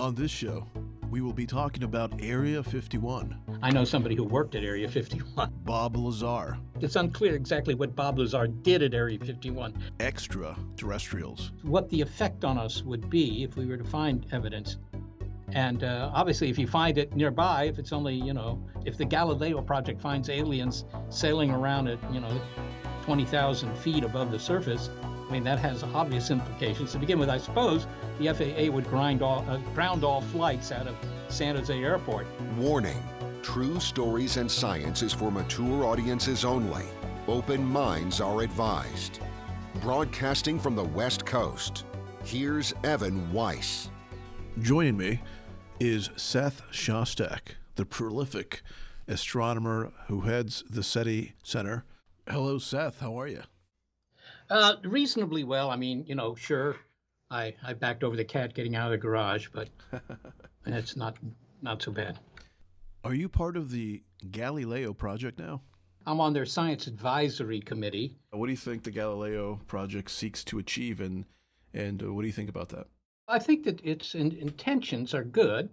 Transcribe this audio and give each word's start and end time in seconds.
On 0.00 0.14
this 0.14 0.30
show, 0.30 0.66
we 1.10 1.20
will 1.20 1.34
be 1.34 1.44
talking 1.44 1.82
about 1.82 2.22
Area 2.22 2.62
51. 2.62 3.36
I 3.60 3.70
know 3.70 3.84
somebody 3.84 4.14
who 4.14 4.24
worked 4.24 4.54
at 4.54 4.64
Area 4.64 4.88
51. 4.88 5.52
Bob 5.66 5.94
Lazar. 5.94 6.56
It's 6.80 6.96
unclear 6.96 7.34
exactly 7.34 7.74
what 7.74 7.94
Bob 7.94 8.18
Lazar 8.18 8.46
did 8.46 8.82
at 8.82 8.94
Area 8.94 9.18
51. 9.18 9.74
Extraterrestrials. 10.00 11.52
What 11.64 11.90
the 11.90 12.00
effect 12.00 12.46
on 12.46 12.56
us 12.56 12.82
would 12.82 13.10
be 13.10 13.44
if 13.44 13.56
we 13.58 13.66
were 13.66 13.76
to 13.76 13.84
find 13.84 14.24
evidence. 14.32 14.78
And 15.52 15.84
uh, 15.84 16.10
obviously, 16.14 16.48
if 16.48 16.58
you 16.58 16.66
find 16.66 16.96
it 16.96 17.14
nearby, 17.14 17.64
if 17.64 17.78
it's 17.78 17.92
only, 17.92 18.14
you 18.14 18.32
know, 18.32 18.58
if 18.86 18.96
the 18.96 19.04
Galileo 19.04 19.60
Project 19.60 20.00
finds 20.00 20.30
aliens 20.30 20.86
sailing 21.10 21.50
around 21.50 21.88
at, 21.88 21.98
you 22.10 22.20
know, 22.20 22.40
20,000 23.02 23.76
feet 23.76 24.02
above 24.02 24.30
the 24.30 24.38
surface, 24.38 24.88
I 25.30 25.32
mean, 25.32 25.44
that 25.44 25.60
has 25.60 25.84
obvious 25.84 26.30
implications. 26.30 26.90
To 26.92 26.98
begin 26.98 27.20
with, 27.20 27.30
I 27.30 27.38
suppose 27.38 27.86
the 28.18 28.34
FAA 28.34 28.72
would 28.72 28.88
grind 28.88 29.22
all, 29.22 29.48
uh, 29.48 29.58
ground 29.74 30.02
all 30.02 30.20
flights 30.20 30.72
out 30.72 30.88
of 30.88 30.96
San 31.28 31.54
Jose 31.54 31.72
Airport. 31.72 32.26
Warning 32.56 33.00
True 33.42 33.80
stories 33.80 34.36
and 34.36 34.50
science 34.50 35.02
is 35.02 35.12
for 35.12 35.30
mature 35.30 35.84
audiences 35.84 36.44
only. 36.44 36.84
Open 37.26 37.64
minds 37.64 38.20
are 38.20 38.42
advised. 38.42 39.20
Broadcasting 39.80 40.58
from 40.58 40.76
the 40.76 40.84
West 40.84 41.24
Coast, 41.24 41.84
here's 42.22 42.74
Evan 42.84 43.32
Weiss. 43.32 43.90
Joining 44.60 44.96
me 44.96 45.22
is 45.78 46.10
Seth 46.16 46.62
Shostak, 46.70 47.56
the 47.76 47.86
prolific 47.86 48.62
astronomer 49.08 49.92
who 50.08 50.22
heads 50.22 50.62
the 50.68 50.82
SETI 50.82 51.32
Center. 51.42 51.84
Hello, 52.28 52.58
Seth. 52.58 53.00
How 53.00 53.18
are 53.18 53.26
you? 53.26 53.42
Uh, 54.50 54.74
reasonably 54.82 55.44
well. 55.44 55.70
I 55.70 55.76
mean, 55.76 56.04
you 56.08 56.16
know, 56.16 56.34
sure, 56.34 56.76
I, 57.30 57.54
I 57.64 57.72
backed 57.72 58.02
over 58.02 58.16
the 58.16 58.24
cat 58.24 58.52
getting 58.52 58.74
out 58.74 58.86
of 58.86 58.90
the 58.90 58.98
garage, 58.98 59.46
but 59.52 59.68
it's 60.66 60.96
not 60.96 61.16
not 61.62 61.80
so 61.80 61.92
bad. 61.92 62.18
Are 63.04 63.14
you 63.14 63.28
part 63.28 63.56
of 63.56 63.70
the 63.70 64.02
Galileo 64.30 64.92
project 64.92 65.38
now? 65.38 65.62
I'm 66.06 66.20
on 66.20 66.32
their 66.32 66.46
science 66.46 66.86
advisory 66.86 67.60
committee. 67.60 68.16
What 68.30 68.46
do 68.46 68.52
you 68.52 68.56
think 68.56 68.82
the 68.82 68.90
Galileo 68.90 69.60
project 69.66 70.10
seeks 70.10 70.42
to 70.44 70.58
achieve, 70.58 71.00
and 71.00 71.24
and 71.72 72.02
uh, 72.02 72.12
what 72.12 72.22
do 72.22 72.26
you 72.26 72.32
think 72.32 72.50
about 72.50 72.70
that? 72.70 72.88
I 73.28 73.38
think 73.38 73.64
that 73.64 73.80
its 73.84 74.16
in, 74.16 74.32
intentions 74.32 75.14
are 75.14 75.22
good. 75.22 75.70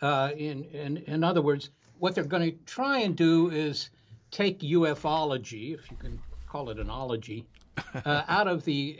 Uh, 0.00 0.30
in, 0.36 0.64
in 0.64 0.98
in 0.98 1.24
other 1.24 1.42
words, 1.42 1.70
what 1.98 2.14
they're 2.14 2.24
going 2.24 2.52
to 2.52 2.56
try 2.64 3.00
and 3.00 3.16
do 3.16 3.50
is 3.50 3.90
take 4.30 4.60
ufology, 4.60 5.74
if 5.74 5.90
you 5.90 5.96
can 5.96 6.20
call 6.46 6.70
it 6.70 6.78
an 6.78 6.88
ology, 6.88 7.44
uh, 7.76 8.22
out 8.28 8.48
of 8.48 8.64
the 8.64 8.98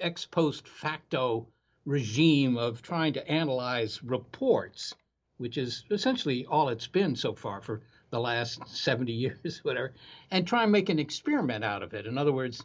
ex 0.00 0.24
post 0.26 0.68
facto 0.68 1.46
regime 1.84 2.56
of 2.56 2.82
trying 2.82 3.14
to 3.14 3.28
analyze 3.30 4.02
reports, 4.02 4.94
which 5.38 5.56
is 5.56 5.84
essentially 5.90 6.44
all 6.46 6.68
it's 6.68 6.86
been 6.86 7.16
so 7.16 7.32
far 7.32 7.60
for 7.60 7.80
the 8.10 8.20
last 8.20 8.66
70 8.68 9.12
years, 9.12 9.60
whatever, 9.64 9.94
and 10.30 10.46
try 10.46 10.62
and 10.62 10.72
make 10.72 10.88
an 10.88 10.98
experiment 10.98 11.64
out 11.64 11.82
of 11.82 11.94
it. 11.94 12.06
In 12.06 12.18
other 12.18 12.32
words, 12.32 12.62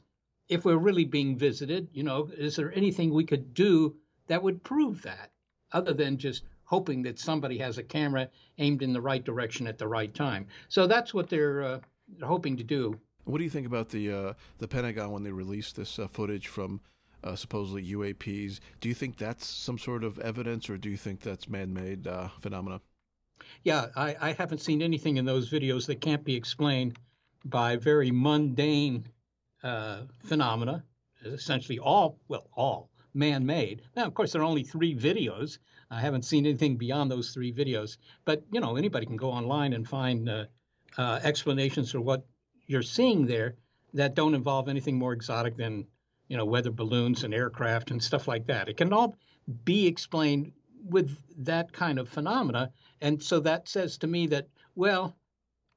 if 0.50 0.66
we're 0.66 0.78
really 0.78 1.06
being 1.06 1.38
visited, 1.38 1.88
you 1.94 2.04
know, 2.04 2.30
is 2.38 2.56
there 2.56 2.74
anything 2.74 3.14
we 3.14 3.24
could 3.24 3.54
do 3.54 3.96
that 4.28 4.44
would 4.44 4.64
prove 4.64 5.02
that, 5.04 5.32
other 5.72 5.94
than 5.94 6.18
just 6.18 6.44
hoping 6.66 7.04
that 7.04 7.20
somebody 7.20 7.58
has 7.58 7.78
a 7.78 7.84
camera 7.84 8.30
aimed 8.58 8.82
in 8.82 8.94
the 8.94 9.02
right 9.02 9.24
direction 9.24 9.68
at 9.68 9.78
the 9.78 9.88
right 9.88 10.14
time? 10.14 10.48
So 10.68 10.88
that's 10.88 11.14
what 11.14 11.30
they're 11.30 11.64
uh, 11.64 11.80
hoping 12.22 12.58
to 12.58 12.64
do. 12.64 13.00
What 13.26 13.38
do 13.38 13.44
you 13.44 13.50
think 13.50 13.68
about 13.68 13.90
the 13.90 14.12
uh, 14.12 14.34
the 14.58 14.68
Pentagon 14.68 15.12
when 15.12 15.24
they 15.24 15.32
released 15.32 15.76
this 15.76 15.98
uh, 15.98 16.08
footage 16.08 16.48
from 16.48 16.82
uh, 17.24 17.36
supposedly 17.36 17.86
UAPs? 17.86 18.60
Do 18.82 18.90
you 18.90 18.96
think 18.96 19.18
that's 19.18 19.46
some 19.48 19.78
sort 19.78 20.04
of 20.04 20.20
evidence, 20.20 20.70
or 20.70 20.78
do 20.78 20.90
you 20.90 20.98
think 20.98 21.22
that's 21.22 21.48
man-made 21.48 22.06
uh, 22.06 22.30
phenomena? 22.42 22.82
Yeah, 23.64 23.88
I, 23.96 24.16
I, 24.20 24.32
haven't 24.34 24.60
seen 24.60 24.82
anything 24.82 25.18
in 25.18 25.26
those 25.26 25.50
videos 25.50 25.86
that 25.88 26.02
can't 26.02 26.24
be 26.24 26.36
explained 26.36 26.98
by 27.46 27.78
very 27.78 28.12
mundane 28.12 29.08
uh, 29.64 30.02
phenomena. 30.24 30.84
Essentially, 31.24 31.80
all 31.80 32.20
well, 32.28 32.48
all 32.56 32.90
man-made. 33.14 33.84
Now, 33.96 34.06
of 34.06 34.14
course, 34.14 34.34
there 34.34 34.42
are 34.42 34.46
only 34.46 34.64
three 34.64 34.96
videos. 34.96 35.60
I 35.90 36.02
haven't 36.02 36.24
seen 36.24 36.46
anything 36.46 36.76
beyond 36.76 37.10
those 37.10 37.34
three 37.34 37.54
videos. 37.54 37.98
But 38.26 38.44
you 38.52 38.60
know, 38.60 38.76
anybody 38.76 39.06
can 39.06 39.18
go 39.18 39.32
online 39.32 39.72
and 39.72 39.88
find 39.88 40.30
uh, 40.30 40.46
explanations 41.24 41.92
for 41.92 42.02
what 42.02 42.26
you're 42.68 42.82
seeing 42.82 43.26
there 43.26 43.56
that 43.94 44.16
don't 44.16 44.36
involve 44.36 44.70
anything 44.70 44.98
more 44.98 45.14
exotic 45.14 45.56
than 45.58 45.86
you 46.28 46.38
know 46.38 46.46
weather 46.46 46.72
balloons 46.72 47.24
and 47.24 47.34
aircraft 47.34 47.92
and 47.92 48.02
stuff 48.02 48.28
like 48.28 48.48
that. 48.48 48.70
It 48.70 48.78
can 48.78 48.94
all 48.94 49.16
be 49.66 49.88
explained 49.88 50.52
with 50.90 51.18
that 51.38 51.72
kind 51.72 52.00
of 52.00 52.10
phenomena, 52.10 52.72
and 53.02 53.22
so 53.22 53.40
that 53.42 53.68
says 53.68 53.98
to 54.00 54.08
me 54.08 54.28
that 54.28 54.48
well, 54.76 55.16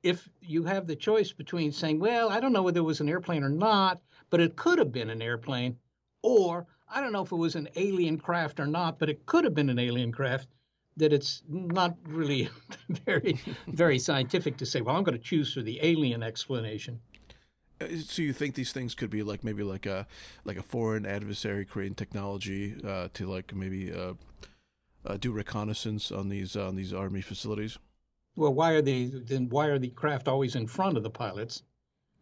if 0.02 0.28
you 0.40 0.64
have 0.64 0.86
the 0.86 0.96
choice 0.96 1.32
between 1.32 1.72
saying, 1.72 1.98
well, 1.98 2.28
I 2.30 2.40
don't 2.40 2.52
know 2.52 2.62
whether 2.62 2.80
it 2.80 2.84
was 2.84 3.00
an 3.00 3.08
airplane 3.08 3.42
or 3.42 3.50
not, 3.50 4.00
but 4.30 4.40
it 4.40 4.56
could 4.56 4.78
have 4.78 4.92
been 4.92 5.10
an 5.10 5.20
airplane, 5.20 5.76
or 6.22 6.66
I 6.88 7.00
don't 7.00 7.12
know 7.12 7.22
if 7.22 7.32
it 7.32 7.36
was 7.36 7.56
an 7.56 7.68
alien 7.76 8.18
craft 8.18 8.60
or 8.60 8.66
not, 8.66 8.98
but 8.98 9.10
it 9.10 9.26
could 9.26 9.44
have 9.44 9.54
been 9.54 9.70
an 9.70 9.78
alien 9.78 10.12
craft 10.12 10.48
that 10.96 11.12
it's 11.12 11.42
not 11.48 11.96
really 12.06 12.48
very 13.06 13.38
very 13.68 13.98
scientific 13.98 14.56
to 14.56 14.66
say 14.66 14.80
well 14.80 14.96
i'm 14.96 15.04
going 15.04 15.16
to 15.16 15.24
choose 15.24 15.52
for 15.52 15.62
the 15.62 15.78
alien 15.82 16.22
explanation 16.22 17.00
uh, 17.80 17.86
so 18.04 18.22
you 18.22 18.32
think 18.32 18.54
these 18.54 18.72
things 18.72 18.94
could 18.94 19.10
be 19.10 19.22
like 19.22 19.44
maybe 19.44 19.62
like 19.62 19.86
a 19.86 20.06
like 20.44 20.56
a 20.56 20.62
foreign 20.62 21.06
adversary 21.06 21.64
creating 21.64 21.94
technology 21.94 22.76
uh, 22.86 23.08
to 23.12 23.26
like 23.26 23.54
maybe 23.54 23.92
uh, 23.92 24.14
uh, 25.04 25.16
do 25.18 25.32
reconnaissance 25.32 26.10
on 26.10 26.28
these 26.28 26.56
on 26.56 26.76
these 26.76 26.92
army 26.92 27.20
facilities 27.20 27.78
well 28.36 28.52
why 28.52 28.72
are 28.72 28.82
they 28.82 29.04
then 29.04 29.48
why 29.48 29.66
are 29.66 29.78
the 29.78 29.90
craft 29.90 30.28
always 30.28 30.56
in 30.56 30.66
front 30.66 30.96
of 30.96 31.02
the 31.02 31.10
pilots 31.10 31.62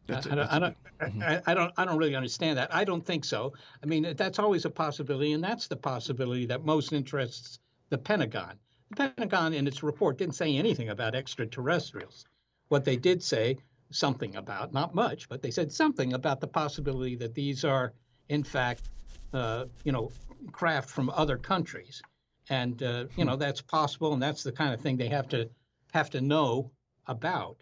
that's 0.06 0.26
I, 0.26 0.32
I, 0.32 0.58
don't, 0.58 0.76
mm-hmm. 1.00 1.22
I, 1.22 1.42
I, 1.46 1.54
don't. 1.54 1.72
I 1.78 1.84
don't 1.86 1.96
really 1.96 2.14
understand 2.14 2.58
that. 2.58 2.74
I 2.74 2.84
don't 2.84 3.04
think 3.04 3.24
so. 3.24 3.54
I 3.82 3.86
mean, 3.86 4.14
that's 4.18 4.38
always 4.38 4.66
a 4.66 4.70
possibility, 4.70 5.32
and 5.32 5.42
that's 5.42 5.66
the 5.66 5.76
possibility 5.76 6.44
that 6.44 6.62
most 6.62 6.92
interests 6.92 7.58
the 7.94 7.98
Pentagon. 7.98 8.58
The 8.90 8.96
Pentagon, 8.96 9.54
in 9.54 9.68
its 9.68 9.84
report, 9.84 10.18
didn't 10.18 10.34
say 10.34 10.56
anything 10.56 10.88
about 10.88 11.14
extraterrestrials. 11.14 12.24
What 12.66 12.84
they 12.84 12.96
did 12.96 13.22
say 13.22 13.56
something 13.92 14.34
about, 14.34 14.72
not 14.72 14.96
much, 14.96 15.28
but 15.28 15.42
they 15.42 15.52
said 15.52 15.70
something 15.70 16.12
about 16.12 16.40
the 16.40 16.48
possibility 16.48 17.14
that 17.14 17.34
these 17.34 17.64
are, 17.64 17.92
in 18.30 18.42
fact, 18.42 18.90
uh, 19.32 19.66
you 19.84 19.92
know, 19.92 20.10
craft 20.50 20.90
from 20.90 21.08
other 21.10 21.38
countries, 21.38 22.02
and 22.50 22.82
uh, 22.82 23.04
you 23.16 23.24
know 23.24 23.36
that's 23.36 23.60
possible, 23.60 24.12
and 24.12 24.20
that's 24.20 24.42
the 24.42 24.50
kind 24.50 24.74
of 24.74 24.80
thing 24.80 24.96
they 24.96 25.08
have 25.08 25.28
to 25.28 25.48
have 25.92 26.10
to 26.10 26.20
know 26.20 26.72
about. 27.06 27.58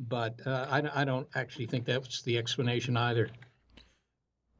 But 0.00 0.44
uh, 0.44 0.66
I, 0.68 1.02
I 1.02 1.04
don't 1.04 1.28
actually 1.36 1.66
think 1.66 1.84
that's 1.84 2.22
the 2.22 2.36
explanation 2.38 2.96
either. 2.96 3.30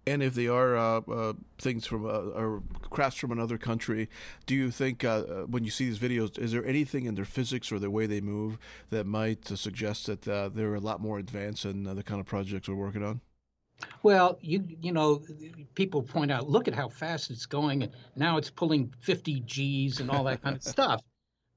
And 0.09 0.23
if 0.23 0.35
they 0.35 0.47
are 0.47 0.77
uh, 0.77 1.01
uh, 1.01 1.33
things 1.59 1.85
from 1.85 2.07
uh, 2.07 2.09
or 2.09 2.63
crafts 2.91 3.19
from 3.19 3.33
another 3.33 3.59
country, 3.59 4.09
do 4.47 4.55
you 4.55 4.71
think 4.71 5.03
uh, 5.03 5.09
uh, 5.09 5.43
when 5.47 5.65
you 5.65 5.71
see 5.71 5.87
these 5.87 5.99
videos, 5.99 6.39
is 6.39 6.53
there 6.53 6.65
anything 6.65 7.07
in 7.07 7.17
their 7.17 7.25
physics 7.25 7.73
or 7.73 7.81
the 7.81 7.91
way 7.91 8.07
they 8.07 8.21
move 8.21 8.57
that 8.91 9.05
might 9.05 9.47
suggest 9.49 10.07
that 10.07 10.29
uh, 10.29 10.49
they're 10.49 10.77
a 10.77 10.81
lot 10.81 11.01
more 11.01 11.19
advanced 11.19 11.65
than 11.65 11.83
the 11.83 12.05
kind 12.05 12.21
of 12.21 12.27
projects 12.27 12.69
we're 12.69 12.77
working 12.77 13.03
on? 13.03 13.21
Well, 14.05 14.39
you 14.41 14.65
you 14.81 14.93
know, 14.93 15.23
people 15.75 16.03
point 16.03 16.31
out, 16.31 16.49
look 16.49 16.69
at 16.69 16.75
how 16.75 16.89
fast 16.89 17.31
it's 17.31 17.47
going, 17.47 17.83
and 17.83 17.93
now 18.15 18.37
it's 18.37 18.49
pulling 18.49 18.95
50 19.01 19.41
Gs 19.41 20.01
and 20.01 20.11
all 20.11 20.25
that 20.25 20.41
kind 20.41 20.57
of 20.57 20.63
stuff. 20.75 21.03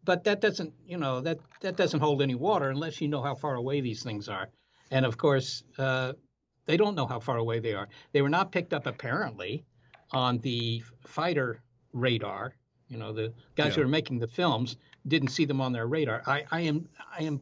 But 0.03 0.23
that 0.23 0.41
doesn't, 0.41 0.73
you 0.85 0.97
know, 0.97 1.21
that 1.21 1.37
that 1.61 1.75
doesn't 1.75 1.99
hold 1.99 2.21
any 2.23 2.35
water 2.35 2.71
unless 2.71 2.99
you 2.99 3.07
know 3.07 3.21
how 3.21 3.35
far 3.35 3.55
away 3.55 3.81
these 3.81 4.01
things 4.01 4.27
are. 4.27 4.49
And 4.91 5.05
of 5.05 5.17
course, 5.17 5.63
they 6.69 6.77
don't 6.77 6.93
know 6.93 7.07
how 7.07 7.19
far 7.19 7.37
away 7.37 7.57
they 7.57 7.73
are. 7.73 7.89
They 8.11 8.21
were 8.21 8.29
not 8.29 8.51
picked 8.51 8.73
up 8.73 8.85
apparently 8.85 9.65
on 10.11 10.37
the 10.37 10.83
fighter 11.01 11.63
radar. 11.93 12.53
You 12.89 12.97
know, 12.97 13.11
the 13.11 13.33
guys 13.55 13.69
yeah. 13.69 13.77
who 13.77 13.81
are 13.81 13.87
making 13.87 14.19
the 14.19 14.27
films 14.27 14.77
didn't 15.07 15.29
see 15.29 15.45
them 15.45 15.61
on 15.61 15.73
their 15.73 15.87
radar. 15.87 16.21
I, 16.27 16.45
I 16.51 16.61
am, 16.61 16.87
I 17.11 17.23
am, 17.23 17.41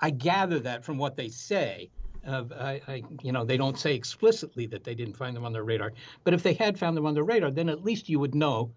I 0.00 0.08
gather 0.08 0.60
that 0.60 0.82
from 0.82 0.96
what 0.96 1.14
they 1.14 1.28
say. 1.28 1.90
Uh, 2.26 2.44
I, 2.58 2.80
I, 2.88 3.02
you 3.22 3.32
know, 3.32 3.44
they 3.44 3.58
don't 3.58 3.78
say 3.78 3.94
explicitly 3.94 4.64
that 4.68 4.82
they 4.82 4.94
didn't 4.94 5.18
find 5.18 5.36
them 5.36 5.44
on 5.44 5.52
their 5.52 5.64
radar. 5.64 5.92
But 6.24 6.32
if 6.32 6.42
they 6.42 6.54
had 6.54 6.78
found 6.78 6.96
them 6.96 7.04
on 7.04 7.12
their 7.12 7.24
radar, 7.24 7.50
then 7.50 7.68
at 7.68 7.84
least 7.84 8.08
you 8.08 8.18
would 8.18 8.34
know 8.34 8.72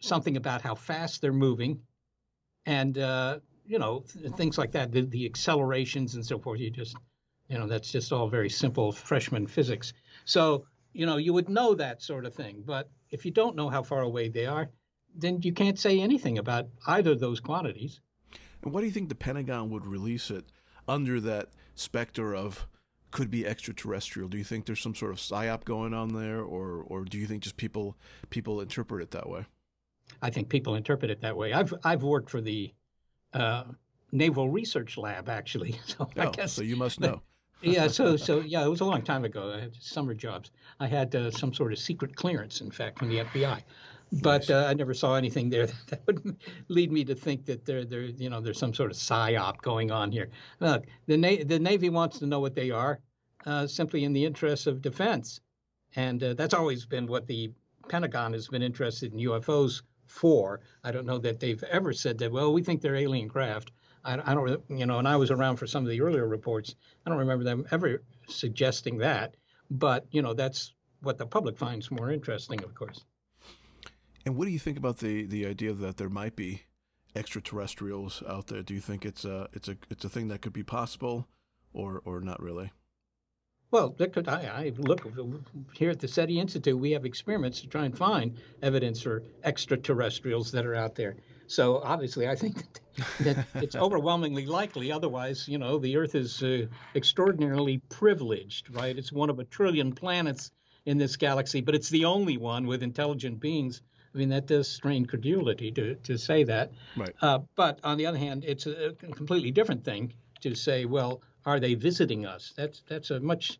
something 0.00 0.36
about 0.36 0.60
how 0.60 0.74
fast 0.74 1.22
they're 1.22 1.32
moving, 1.32 1.80
and 2.66 2.98
uh, 2.98 3.38
you 3.66 3.78
know, 3.78 4.04
th- 4.12 4.34
things 4.34 4.58
like 4.58 4.72
that, 4.72 4.92
the, 4.92 5.02
the 5.02 5.24
accelerations 5.24 6.16
and 6.16 6.26
so 6.26 6.38
forth. 6.38 6.60
You 6.60 6.70
just 6.70 6.96
you 7.50 7.58
know, 7.58 7.66
that's 7.66 7.90
just 7.90 8.12
all 8.12 8.28
very 8.28 8.48
simple 8.48 8.92
freshman 8.92 9.46
physics. 9.46 9.92
So, 10.24 10.64
you 10.92 11.04
know, 11.04 11.16
you 11.16 11.32
would 11.32 11.48
know 11.48 11.74
that 11.74 12.00
sort 12.00 12.24
of 12.24 12.32
thing. 12.32 12.62
But 12.64 12.88
if 13.10 13.24
you 13.24 13.32
don't 13.32 13.56
know 13.56 13.68
how 13.68 13.82
far 13.82 14.02
away 14.02 14.28
they 14.28 14.46
are, 14.46 14.70
then 15.16 15.42
you 15.42 15.52
can't 15.52 15.78
say 15.78 16.00
anything 16.00 16.38
about 16.38 16.68
either 16.86 17.10
of 17.10 17.20
those 17.20 17.40
quantities. 17.40 18.00
And 18.62 18.72
why 18.72 18.80
do 18.80 18.86
you 18.86 18.92
think 18.92 19.08
the 19.08 19.16
Pentagon 19.16 19.68
would 19.70 19.84
release 19.84 20.30
it 20.30 20.44
under 20.86 21.20
that 21.20 21.48
specter 21.74 22.36
of 22.36 22.68
could 23.10 23.32
be 23.32 23.44
extraterrestrial? 23.44 24.28
Do 24.28 24.38
you 24.38 24.44
think 24.44 24.66
there's 24.66 24.80
some 24.80 24.94
sort 24.94 25.10
of 25.10 25.18
psyop 25.18 25.64
going 25.64 25.92
on 25.92 26.10
there, 26.10 26.40
or 26.42 26.84
or 26.86 27.04
do 27.04 27.18
you 27.18 27.26
think 27.26 27.42
just 27.42 27.56
people 27.56 27.96
people 28.28 28.60
interpret 28.60 29.02
it 29.02 29.10
that 29.10 29.28
way? 29.28 29.46
I 30.22 30.30
think 30.30 30.48
people 30.48 30.76
interpret 30.76 31.10
it 31.10 31.20
that 31.22 31.36
way. 31.36 31.52
I've 31.52 31.74
I've 31.82 32.04
worked 32.04 32.30
for 32.30 32.40
the 32.40 32.72
uh, 33.32 33.64
Naval 34.12 34.48
Research 34.48 34.96
Lab 34.96 35.28
actually, 35.28 35.80
so 35.86 36.08
oh, 36.16 36.20
I 36.20 36.30
guess 36.30 36.52
so. 36.52 36.62
You 36.62 36.76
must 36.76 37.00
know. 37.00 37.22
Yeah, 37.62 37.88
so 37.88 38.16
so 38.16 38.40
yeah, 38.40 38.64
it 38.64 38.68
was 38.68 38.80
a 38.80 38.84
long 38.84 39.02
time 39.02 39.24
ago. 39.24 39.52
I 39.52 39.60
had 39.60 39.74
summer 39.76 40.14
jobs. 40.14 40.50
I 40.78 40.86
had 40.86 41.14
uh, 41.14 41.30
some 41.30 41.52
sort 41.52 41.72
of 41.72 41.78
secret 41.78 42.16
clearance, 42.16 42.60
in 42.60 42.70
fact, 42.70 42.98
from 42.98 43.08
the 43.08 43.18
FBI, 43.18 43.62
but 44.22 44.48
nice. 44.48 44.50
uh, 44.50 44.66
I 44.68 44.74
never 44.74 44.94
saw 44.94 45.16
anything 45.16 45.50
there 45.50 45.66
that 45.88 46.06
would 46.06 46.36
lead 46.68 46.90
me 46.90 47.04
to 47.04 47.14
think 47.14 47.44
that 47.46 47.64
there 47.64 47.84
there 47.84 48.02
you 48.02 48.30
know 48.30 48.40
there's 48.40 48.58
some 48.58 48.74
sort 48.74 48.90
of 48.90 48.96
psyop 48.96 49.60
going 49.62 49.90
on 49.90 50.10
here. 50.10 50.30
Look, 50.60 50.86
the 51.06 51.16
Na- 51.16 51.44
the 51.44 51.58
Navy 51.58 51.90
wants 51.90 52.18
to 52.20 52.26
know 52.26 52.40
what 52.40 52.54
they 52.54 52.70
are, 52.70 53.00
uh, 53.46 53.66
simply 53.66 54.04
in 54.04 54.12
the 54.12 54.24
interest 54.24 54.66
of 54.66 54.82
defense, 54.82 55.40
and 55.96 56.22
uh, 56.22 56.34
that's 56.34 56.54
always 56.54 56.86
been 56.86 57.06
what 57.06 57.26
the 57.26 57.52
Pentagon 57.88 58.32
has 58.32 58.48
been 58.48 58.62
interested 58.62 59.12
in 59.12 59.18
UFOs 59.18 59.82
for. 60.06 60.60
I 60.84 60.92
don't 60.92 61.06
know 61.06 61.18
that 61.18 61.40
they've 61.40 61.62
ever 61.64 61.92
said 61.92 62.18
that. 62.18 62.32
Well, 62.32 62.52
we 62.52 62.62
think 62.62 62.80
they're 62.80 62.96
alien 62.96 63.28
craft. 63.28 63.72
I, 64.04 64.32
I 64.32 64.34
don't, 64.34 64.62
you 64.68 64.86
know, 64.86 64.98
and 64.98 65.08
I 65.08 65.16
was 65.16 65.30
around 65.30 65.56
for 65.56 65.66
some 65.66 65.84
of 65.84 65.90
the 65.90 66.00
earlier 66.00 66.26
reports. 66.26 66.74
I 67.04 67.10
don't 67.10 67.18
remember 67.18 67.44
them 67.44 67.66
ever 67.70 68.02
suggesting 68.28 68.98
that. 68.98 69.34
But 69.70 70.06
you 70.10 70.22
know, 70.22 70.34
that's 70.34 70.72
what 71.02 71.18
the 71.18 71.26
public 71.26 71.56
finds 71.56 71.90
more 71.90 72.10
interesting, 72.10 72.62
of 72.64 72.74
course. 72.74 73.04
And 74.26 74.36
what 74.36 74.44
do 74.44 74.50
you 74.50 74.58
think 74.58 74.78
about 74.78 74.98
the 74.98 75.24
the 75.26 75.46
idea 75.46 75.72
that 75.72 75.96
there 75.96 76.08
might 76.08 76.36
be 76.36 76.62
extraterrestrials 77.14 78.22
out 78.28 78.48
there? 78.48 78.62
Do 78.62 78.74
you 78.74 78.80
think 78.80 79.04
it's 79.04 79.24
a 79.24 79.48
it's 79.52 79.68
a 79.68 79.76
it's 79.88 80.04
a 80.04 80.08
thing 80.08 80.28
that 80.28 80.42
could 80.42 80.52
be 80.52 80.62
possible, 80.62 81.26
or 81.72 82.02
or 82.04 82.20
not 82.20 82.42
really? 82.42 82.72
Well, 83.70 83.90
could, 83.90 84.26
I, 84.26 84.42
I, 84.42 84.72
look 84.78 85.06
here 85.74 85.90
at 85.90 86.00
the 86.00 86.08
SETI 86.08 86.40
Institute. 86.40 86.76
We 86.76 86.90
have 86.90 87.04
experiments 87.04 87.60
to 87.60 87.68
try 87.68 87.84
and 87.84 87.96
find 87.96 88.36
evidence 88.62 89.00
for 89.00 89.22
extraterrestrials 89.44 90.50
that 90.50 90.66
are 90.66 90.74
out 90.74 90.96
there. 90.96 91.14
So 91.50 91.78
obviously, 91.82 92.28
I 92.28 92.36
think 92.36 92.64
that, 93.18 93.44
it's 93.56 93.74
overwhelmingly 93.74 94.46
likely. 94.46 94.92
Otherwise, 94.92 95.48
you 95.48 95.58
know, 95.58 95.78
the 95.78 95.96
Earth 95.96 96.14
is 96.14 96.40
uh, 96.44 96.66
extraordinarily 96.94 97.78
privileged, 97.88 98.72
right? 98.72 98.96
It's 98.96 99.10
one 99.10 99.30
of 99.30 99.40
a 99.40 99.44
trillion 99.44 99.92
planets 99.92 100.52
in 100.86 100.96
this 100.96 101.16
galaxy, 101.16 101.60
but 101.60 101.74
it's 101.74 101.88
the 101.88 102.04
only 102.04 102.36
one 102.36 102.68
with 102.68 102.84
intelligent 102.84 103.40
beings. 103.40 103.82
I 104.14 104.18
mean, 104.18 104.28
that 104.28 104.46
does 104.46 104.68
strain 104.68 105.06
credulity 105.06 105.72
to, 105.72 105.96
to 105.96 106.16
say 106.16 106.44
that. 106.44 106.70
Right. 106.96 107.14
Uh, 107.20 107.40
but 107.56 107.80
on 107.82 107.98
the 107.98 108.06
other 108.06 108.18
hand, 108.18 108.44
it's 108.46 108.66
a 108.66 108.94
completely 109.12 109.50
different 109.50 109.84
thing 109.84 110.14
to 110.42 110.54
say, 110.54 110.84
well, 110.84 111.20
are 111.46 111.58
they 111.58 111.74
visiting 111.74 112.26
us? 112.26 112.52
That's 112.56 112.82
that's 112.88 113.10
a 113.10 113.18
much, 113.18 113.58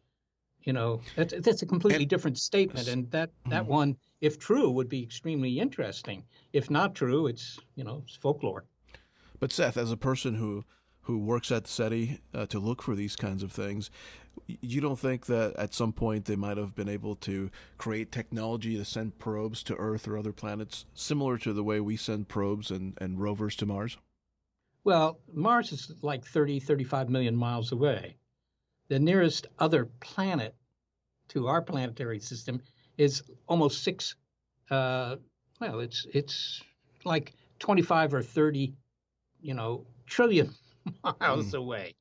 you 0.62 0.72
know, 0.72 1.00
that's 1.16 1.34
that's 1.40 1.62
a 1.62 1.66
completely 1.66 2.04
and, 2.04 2.10
different 2.10 2.38
statement, 2.38 2.86
and 2.86 3.10
that 3.10 3.30
that 3.46 3.62
mm-hmm. 3.62 3.72
one, 3.72 3.96
if 4.20 4.38
true, 4.38 4.70
would 4.70 4.88
be 4.88 5.02
extremely 5.02 5.58
interesting. 5.58 6.24
If 6.52 6.70
not 6.70 6.94
true, 6.94 7.26
it's 7.26 7.58
you 7.74 7.84
know 7.84 8.02
it's 8.04 8.16
folklore. 8.16 8.64
But 9.38 9.52
Seth, 9.52 9.76
as 9.76 9.90
a 9.90 9.96
person 9.96 10.34
who 10.34 10.64
who 11.02 11.18
works 11.18 11.50
at 11.50 11.66
SETI 11.66 12.20
uh, 12.34 12.46
to 12.46 12.58
look 12.58 12.82
for 12.82 12.94
these 12.94 13.16
kinds 13.16 13.42
of 13.42 13.50
things, 13.50 13.90
you 14.46 14.80
don't 14.80 14.98
think 14.98 15.26
that 15.26 15.56
at 15.56 15.74
some 15.74 15.92
point 15.92 16.26
they 16.26 16.36
might 16.36 16.56
have 16.56 16.74
been 16.74 16.88
able 16.88 17.16
to 17.16 17.50
create 17.78 18.12
technology 18.12 18.76
to 18.76 18.84
send 18.84 19.18
probes 19.18 19.62
to 19.64 19.74
Earth 19.76 20.06
or 20.06 20.16
other 20.16 20.32
planets, 20.32 20.84
similar 20.94 21.38
to 21.38 21.52
the 21.52 21.64
way 21.64 21.80
we 21.80 21.96
send 21.96 22.28
probes 22.28 22.70
and, 22.70 22.96
and 23.00 23.20
rovers 23.20 23.56
to 23.56 23.66
Mars? 23.66 23.96
Well, 24.84 25.18
Mars 25.32 25.72
is 25.72 25.92
like 26.02 26.24
30, 26.24 26.60
35 26.60 27.08
million 27.08 27.36
miles 27.36 27.72
away. 27.72 28.16
The 28.88 28.98
nearest 28.98 29.46
other 29.58 29.86
planet 30.00 30.54
to 31.28 31.46
our 31.46 31.62
planetary 31.62 32.20
system 32.20 32.60
is 33.00 33.22
almost 33.46 33.82
six. 33.82 34.14
Uh, 34.70 35.16
well, 35.58 35.80
it's 35.80 36.06
it's 36.12 36.62
like 37.04 37.32
25 37.58 38.14
or 38.14 38.22
30, 38.22 38.74
you 39.40 39.54
know, 39.54 39.86
trillion 40.06 40.54
miles 41.20 41.52
mm. 41.52 41.58
away. 41.58 41.94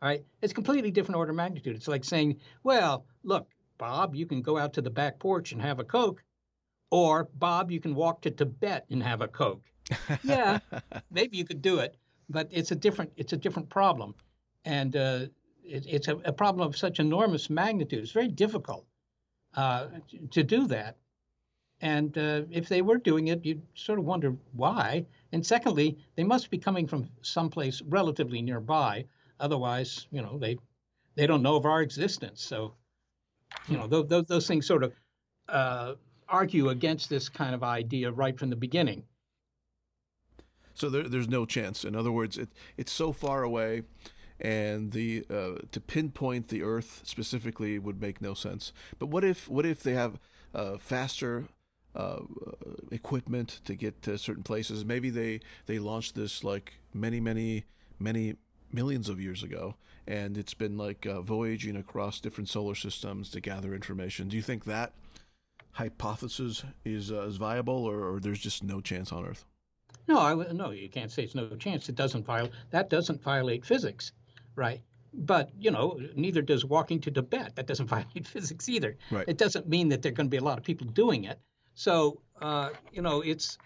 All 0.00 0.08
right, 0.08 0.24
it's 0.42 0.52
completely 0.52 0.90
different 0.90 1.16
order 1.16 1.30
of 1.30 1.36
magnitude. 1.36 1.74
It's 1.76 1.88
like 1.88 2.04
saying, 2.04 2.36
well, 2.62 3.04
look, 3.24 3.48
Bob, 3.78 4.14
you 4.14 4.26
can 4.26 4.42
go 4.42 4.56
out 4.56 4.72
to 4.74 4.82
the 4.82 4.90
back 4.90 5.18
porch 5.18 5.52
and 5.52 5.60
have 5.60 5.80
a 5.80 5.84
Coke, 5.84 6.22
or 6.90 7.28
Bob, 7.34 7.70
you 7.70 7.80
can 7.80 7.94
walk 7.94 8.22
to 8.22 8.30
Tibet 8.30 8.86
and 8.90 9.02
have 9.02 9.22
a 9.22 9.28
Coke. 9.28 9.64
yeah, 10.22 10.60
maybe 11.10 11.36
you 11.36 11.44
could 11.44 11.62
do 11.62 11.78
it, 11.78 11.96
but 12.28 12.48
it's 12.50 12.70
a 12.70 12.76
different 12.76 13.12
it's 13.16 13.32
a 13.32 13.36
different 13.36 13.68
problem, 13.68 14.14
and 14.64 14.94
uh, 14.94 15.26
it, 15.64 15.84
it's 15.88 16.08
a, 16.08 16.16
a, 16.24 16.32
problem 16.32 16.66
of 16.66 16.76
such 16.76 17.00
enormous 17.00 17.50
magnitude. 17.50 18.02
It's 18.02 18.12
very 18.12 18.28
difficult 18.28 18.86
uh, 19.56 19.86
to 20.30 20.42
do 20.42 20.66
that, 20.68 20.96
and 21.80 22.16
uh, 22.16 22.42
if 22.50 22.68
they 22.68 22.82
were 22.82 22.98
doing 22.98 23.28
it, 23.28 23.44
you'd 23.44 23.62
sort 23.74 23.98
of 23.98 24.04
wonder 24.04 24.36
why. 24.52 25.06
And 25.32 25.44
secondly, 25.44 25.98
they 26.16 26.24
must 26.24 26.50
be 26.50 26.58
coming 26.58 26.86
from 26.86 27.08
someplace 27.22 27.82
relatively 27.82 28.40
nearby. 28.42 29.04
Otherwise, 29.40 30.06
you 30.10 30.22
know, 30.22 30.38
they 30.38 30.56
they 31.16 31.26
don't 31.26 31.42
know 31.42 31.56
of 31.56 31.66
our 31.66 31.82
existence. 31.82 32.42
So, 32.42 32.74
you 33.68 33.76
know, 33.76 33.86
those 33.86 34.08
those, 34.08 34.24
those 34.26 34.46
things 34.46 34.66
sort 34.66 34.84
of 34.84 34.92
uh, 35.48 35.94
argue 36.28 36.70
against 36.70 37.10
this 37.10 37.28
kind 37.28 37.54
of 37.54 37.62
idea 37.62 38.10
right 38.10 38.38
from 38.38 38.50
the 38.50 38.56
beginning. 38.56 39.04
So 40.74 40.90
there, 40.90 41.08
there's 41.08 41.28
no 41.28 41.46
chance. 41.46 41.84
In 41.84 41.94
other 41.94 42.10
words, 42.10 42.36
it, 42.36 42.48
it's 42.76 42.92
so 42.92 43.12
far 43.12 43.44
away, 43.44 43.82
and 44.40 44.92
the 44.92 45.24
uh, 45.30 45.58
to 45.70 45.80
pinpoint 45.80 46.48
the 46.48 46.62
Earth 46.62 47.02
specifically 47.04 47.78
would 47.78 48.00
make 48.00 48.20
no 48.20 48.34
sense. 48.34 48.72
But 48.98 49.06
what 49.06 49.24
if 49.24 49.48
what 49.48 49.66
if 49.66 49.82
they 49.82 49.94
have 49.94 50.18
uh, 50.54 50.78
faster 50.78 51.44
uh, 51.94 52.20
equipment 52.90 53.60
to 53.64 53.74
get 53.74 54.02
to 54.02 54.18
certain 54.18 54.42
places? 54.42 54.84
Maybe 54.84 55.10
they 55.10 55.40
they 55.66 55.78
launched 55.78 56.14
this 56.14 56.42
like 56.44 56.74
many 56.92 57.20
many 57.20 57.64
many 57.98 58.36
millions 58.72 59.08
of 59.08 59.20
years 59.20 59.42
ago, 59.42 59.76
and 60.06 60.36
it's 60.36 60.54
been 60.54 60.76
like 60.76 61.06
uh, 61.06 61.20
voyaging 61.20 61.76
across 61.76 62.20
different 62.20 62.48
solar 62.48 62.74
systems 62.74 63.30
to 63.30 63.40
gather 63.40 63.74
information. 63.74 64.28
Do 64.28 64.36
you 64.36 64.42
think 64.42 64.64
that 64.64 64.92
hypothesis 65.72 66.64
is 66.84 67.12
uh, 67.12 67.22
is 67.22 67.36
viable, 67.36 67.84
or, 67.84 68.14
or 68.14 68.20
there's 68.20 68.40
just 68.40 68.64
no 68.64 68.80
chance 68.80 69.12
on 69.12 69.24
Earth? 69.24 69.44
No, 70.06 70.18
I, 70.18 70.34
no, 70.52 70.70
you 70.70 70.88
can't 70.88 71.10
say 71.10 71.22
it's 71.22 71.34
no 71.34 71.48
chance. 71.56 71.88
It 71.88 71.94
doesn't 71.94 72.26
violate 72.26 72.52
that 72.70 72.90
doesn't 72.90 73.22
violate 73.22 73.64
physics, 73.64 74.12
right? 74.56 74.80
But 75.12 75.50
you 75.58 75.70
know, 75.70 76.00
neither 76.16 76.42
does 76.42 76.64
walking 76.64 77.00
to 77.00 77.10
Tibet. 77.10 77.56
That 77.56 77.66
doesn't 77.66 77.86
violate 77.96 78.26
physics 78.26 78.68
either. 78.68 78.96
Right. 79.10 79.28
It 79.28 79.38
doesn't 79.38 79.68
mean 79.68 79.88
that 79.90 80.02
there 80.02 80.10
are 80.10 80.14
going 80.14 80.26
to 80.26 80.30
be 80.30 80.38
a 80.38 80.44
lot 80.44 80.58
of 80.58 80.64
people 80.64 80.86
doing 80.88 81.24
it. 81.24 81.38
So 81.74 82.20
uh, 82.40 82.70
you 82.92 83.02
know, 83.02 83.20
it's 83.20 83.58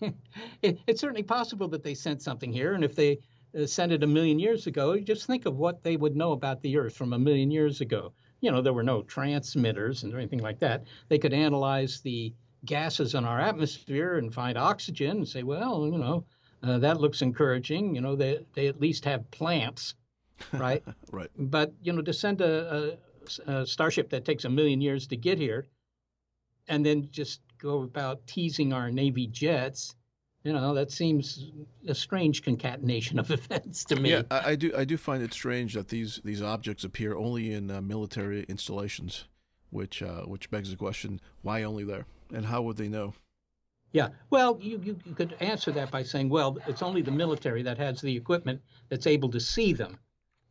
it, 0.62 0.78
it's 0.86 1.00
certainly 1.00 1.22
possible 1.22 1.68
that 1.68 1.82
they 1.82 1.94
sent 1.94 2.22
something 2.22 2.52
here, 2.52 2.74
and 2.74 2.84
if 2.84 2.94
they 2.94 3.18
uh, 3.58 3.66
sent 3.66 3.92
it 3.92 4.02
a 4.02 4.06
million 4.06 4.38
years 4.38 4.66
ago, 4.66 4.98
just 4.98 5.26
think 5.26 5.46
of 5.46 5.56
what 5.56 5.82
they 5.82 5.96
would 5.96 6.16
know 6.16 6.32
about 6.32 6.60
the 6.62 6.76
Earth 6.76 6.94
from 6.94 7.12
a 7.12 7.18
million 7.18 7.50
years 7.50 7.80
ago. 7.80 8.12
You 8.40 8.50
know, 8.50 8.60
there 8.60 8.72
were 8.72 8.82
no 8.82 9.02
transmitters 9.02 10.02
and 10.02 10.14
anything 10.14 10.40
like 10.40 10.58
that. 10.58 10.84
They 11.08 11.18
could 11.18 11.32
analyze 11.32 12.00
the 12.00 12.34
gases 12.64 13.14
in 13.14 13.24
our 13.24 13.40
atmosphere 13.40 14.18
and 14.18 14.34
find 14.34 14.58
oxygen 14.58 15.18
and 15.18 15.28
say, 15.28 15.42
well, 15.42 15.88
you 15.90 15.98
know, 15.98 16.24
uh, 16.62 16.78
that 16.78 17.00
looks 17.00 17.22
encouraging. 17.22 17.94
You 17.94 18.00
know, 18.00 18.16
they 18.16 18.44
they 18.54 18.66
at 18.66 18.80
least 18.80 19.04
have 19.04 19.30
plants, 19.30 19.94
right? 20.52 20.82
right. 21.10 21.30
But 21.38 21.72
you 21.82 21.92
know, 21.92 22.02
to 22.02 22.12
send 22.12 22.40
a, 22.40 22.96
a, 23.46 23.52
a, 23.52 23.66
starship 23.66 24.10
that 24.10 24.24
takes 24.24 24.44
a 24.44 24.50
million 24.50 24.80
years 24.80 25.06
to 25.08 25.16
get 25.16 25.38
here, 25.38 25.66
and 26.68 26.84
then 26.84 27.08
just 27.10 27.40
go 27.58 27.82
about 27.82 28.26
teasing 28.26 28.72
our 28.72 28.90
Navy 28.90 29.26
jets, 29.26 29.94
you 30.44 30.52
know, 30.52 30.74
that 30.74 30.90
seems 30.92 31.50
a 31.88 31.94
strange 31.94 32.42
concatenation 32.42 33.18
of 33.18 33.30
events 33.32 33.84
to 33.86 33.96
me. 33.96 34.10
Yeah, 34.10 34.22
I, 34.30 34.50
I 34.50 34.54
do. 34.56 34.72
I 34.76 34.84
do 34.84 34.96
find 34.96 35.22
it 35.22 35.32
strange 35.32 35.74
that 35.74 35.88
these 35.88 36.20
these 36.24 36.42
objects 36.42 36.84
appear 36.84 37.16
only 37.16 37.52
in 37.52 37.70
uh, 37.70 37.80
military 37.80 38.44
installations, 38.44 39.24
which 39.70 40.02
uh, 40.02 40.22
which 40.22 40.50
begs 40.50 40.70
the 40.70 40.76
question: 40.76 41.20
Why 41.42 41.62
only 41.62 41.84
there? 41.84 42.06
And 42.32 42.46
how 42.46 42.62
would 42.62 42.76
they 42.76 42.88
know? 42.88 43.14
Yeah, 43.92 44.08
well, 44.30 44.58
you, 44.60 44.80
you, 44.82 44.98
you 45.04 45.14
could 45.14 45.34
answer 45.40 45.72
that 45.72 45.90
by 45.90 46.02
saying, 46.02 46.28
well, 46.28 46.58
it's 46.66 46.82
only 46.82 47.02
the 47.02 47.10
military 47.10 47.62
that 47.62 47.78
has 47.78 48.00
the 48.00 48.14
equipment 48.14 48.60
that's 48.88 49.06
able 49.06 49.30
to 49.30 49.40
see 49.40 49.72
them. 49.72 49.96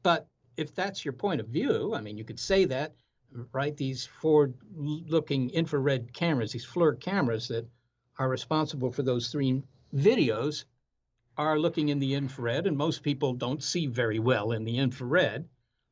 But 0.05 0.27
if 0.55 0.75
that's 0.75 1.03
your 1.03 1.13
point 1.13 1.41
of 1.41 1.47
view, 1.47 1.95
I 1.95 2.01
mean, 2.01 2.17
you 2.17 2.23
could 2.23 2.39
say 2.39 2.65
that, 2.65 2.93
right? 3.51 3.75
These 3.75 4.05
forward 4.05 4.53
looking 4.75 5.49
infrared 5.49 6.13
cameras, 6.13 6.51
these 6.51 6.65
FLIR 6.65 6.99
cameras 6.99 7.47
that 7.47 7.67
are 8.19 8.29
responsible 8.29 8.91
for 8.91 9.03
those 9.03 9.29
three 9.29 9.63
videos, 9.93 10.65
are 11.37 11.59
looking 11.59 11.89
in 11.89 11.99
the 11.99 12.13
infrared, 12.13 12.67
and 12.67 12.77
most 12.77 13.03
people 13.03 13.33
don't 13.33 13.61
see 13.61 13.87
very 13.87 14.19
well 14.19 14.51
in 14.51 14.63
the 14.63 14.77
infrared, 14.77 15.49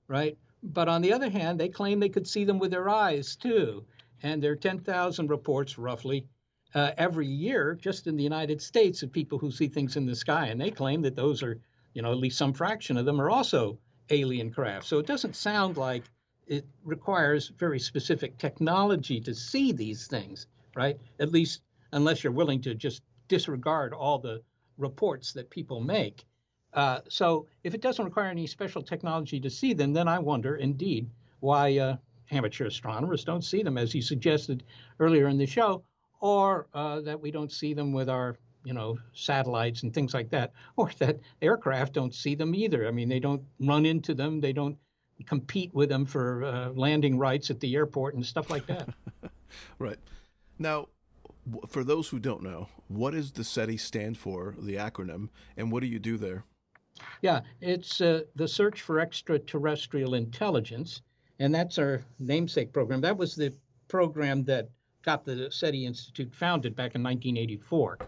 right? 0.08 0.38
But 0.62 0.88
on 0.88 1.02
the 1.02 1.12
other 1.12 1.30
hand, 1.30 1.60
they 1.60 1.68
claim 1.68 2.00
they 2.00 2.08
could 2.08 2.28
see 2.28 2.46
them 2.46 2.60
with 2.60 2.72
their 2.72 2.90
eyes 2.90 3.36
too 3.36 3.86
and 4.24 4.42
there 4.42 4.54
are 4.54 4.56
10,000 4.56 5.30
reports 5.30 5.78
roughly 5.78 6.26
uh, 6.74 6.92
every 6.98 7.28
year 7.28 7.76
just 7.76 8.08
in 8.08 8.16
the 8.16 8.24
United 8.24 8.62
States 8.62 9.04
of 9.04 9.12
people 9.12 9.38
who 9.38 9.52
see 9.52 9.68
things 9.68 9.98
in 9.98 10.06
the 10.06 10.16
sky, 10.16 10.48
and 10.48 10.60
they 10.60 10.72
claim 10.72 11.02
that 11.02 11.16
those 11.16 11.44
are, 11.44 11.60
you 11.94 12.02
know, 12.02 12.12
at 12.12 12.18
least 12.18 12.38
some 12.38 12.54
fraction 12.54 12.98
of 12.98 13.06
them 13.06 13.22
are 13.22 13.30
also 13.30 13.78
alien 14.14 14.52
craft. 14.52 14.86
So 14.86 15.00
it 15.00 15.08
doesn't 15.08 15.36
sound 15.36 15.78
like 15.78 16.04
it 16.48 16.66
requires 16.84 17.52
very 17.58 17.80
specific 17.80 18.38
technology 18.38 19.20
to 19.22 19.34
see 19.34 19.72
these 19.72 20.08
things, 20.08 20.48
right? 20.76 20.98
At 21.20 21.32
least 21.32 21.62
unless 21.92 22.24
you're 22.24 22.34
willing 22.34 22.62
to 22.62 22.76
just 22.76 23.02
disregard 23.28 23.94
all 23.94 24.20
the 24.20 24.42
reports 24.78 25.34
that 25.34 25.50
people 25.50 25.80
make. 25.80 26.26
Uh, 26.74 27.00
so 27.08 27.48
if 27.64 27.74
it 27.74 27.82
doesn't 27.82 28.06
require 28.06 28.30
any 28.30 28.48
special 28.48 28.82
technology 28.82 29.40
to 29.40 29.50
see 29.50 29.74
them, 29.74 29.94
then 29.94 30.08
I 30.08 30.20
wonder 30.20 30.56
indeed 30.56 31.10
why 31.40 31.78
uh, 31.78 31.98
amateur 32.32 32.66
astronomers 32.66 33.24
don't 33.24 33.44
see 33.44 33.62
them, 33.64 33.78
as 33.78 33.94
you 33.94 34.02
suggested 34.02 34.64
earlier 35.00 35.28
in 35.28 35.38
the 35.38 35.46
show, 35.46 35.84
or 36.20 36.68
uh, 36.74 37.02
that 37.02 37.22
we 37.22 37.32
don't 37.32 37.52
see 37.52 37.74
them 37.74 37.94
with 37.94 38.10
our 38.10 38.38
you 38.64 38.74
know 38.74 38.98
satellites 39.14 39.84
and 39.84 39.94
things 39.94 40.14
like 40.14 40.30
that, 40.30 40.52
or 40.78 40.92
that 41.00 41.20
aircraft 41.42 41.94
don't 41.94 42.14
see 42.14 42.36
them 42.36 42.56
either. 42.56 42.88
I 42.88 42.92
mean, 42.92 43.10
they 43.10 43.20
don't 43.20 43.44
run 43.60 43.86
into 43.86 44.14
them, 44.14 44.40
they 44.40 44.54
don't 44.54 44.78
compete 45.26 45.74
with 45.74 45.90
them 45.90 46.06
for 46.06 46.44
uh, 46.44 46.70
landing 46.70 47.18
rights 47.18 47.50
at 47.50 47.60
the 47.60 47.76
airport 47.76 48.16
and 48.16 48.26
stuff 48.26 48.50
like 48.50 48.66
that. 48.66 48.90
right. 49.80 50.00
Now, 50.60 50.88
for 51.68 51.84
those 51.84 52.10
who 52.10 52.20
don't 52.20 52.44
know, 52.44 52.68
what 52.88 53.12
does 53.12 53.32
the 53.32 53.44
SETI 53.44 53.78
stand 53.78 54.18
for, 54.18 54.56
the 54.58 54.76
acronym, 54.76 55.30
and 55.58 55.72
what 55.72 55.82
do 55.82 55.88
you 55.88 56.00
do 56.00 56.18
there? 56.18 56.46
Yeah, 57.22 57.42
it's 57.62 58.02
uh, 58.02 58.22
the 58.36 58.48
Search 58.48 58.82
for 58.82 59.00
Extraterrestrial 59.00 60.14
Intelligence, 60.14 61.02
and 61.40 61.54
that's 61.54 61.78
our 61.78 62.04
namesake 62.20 62.72
program. 62.72 63.02
That 63.02 63.18
was 63.18 63.36
the 63.36 63.54
program 63.88 64.44
that 64.46 64.70
got 65.04 65.26
the 65.26 65.52
SETI 65.52 65.86
Institute 65.86 66.34
founded 66.34 66.76
back 66.76 66.96
in 66.96 67.04
1984. 67.04 68.00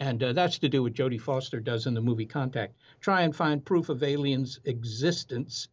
And 0.00 0.22
uh, 0.22 0.32
that's 0.32 0.58
to 0.58 0.68
do 0.68 0.82
what 0.82 0.94
Jodie 0.94 1.20
Foster 1.20 1.60
does 1.60 1.86
in 1.86 1.92
the 1.92 2.00
movie 2.00 2.24
Contact 2.24 2.74
try 3.00 3.20
and 3.20 3.36
find 3.36 3.62
proof 3.62 3.90
of 3.90 4.02
aliens' 4.02 4.58
existence 4.64 5.68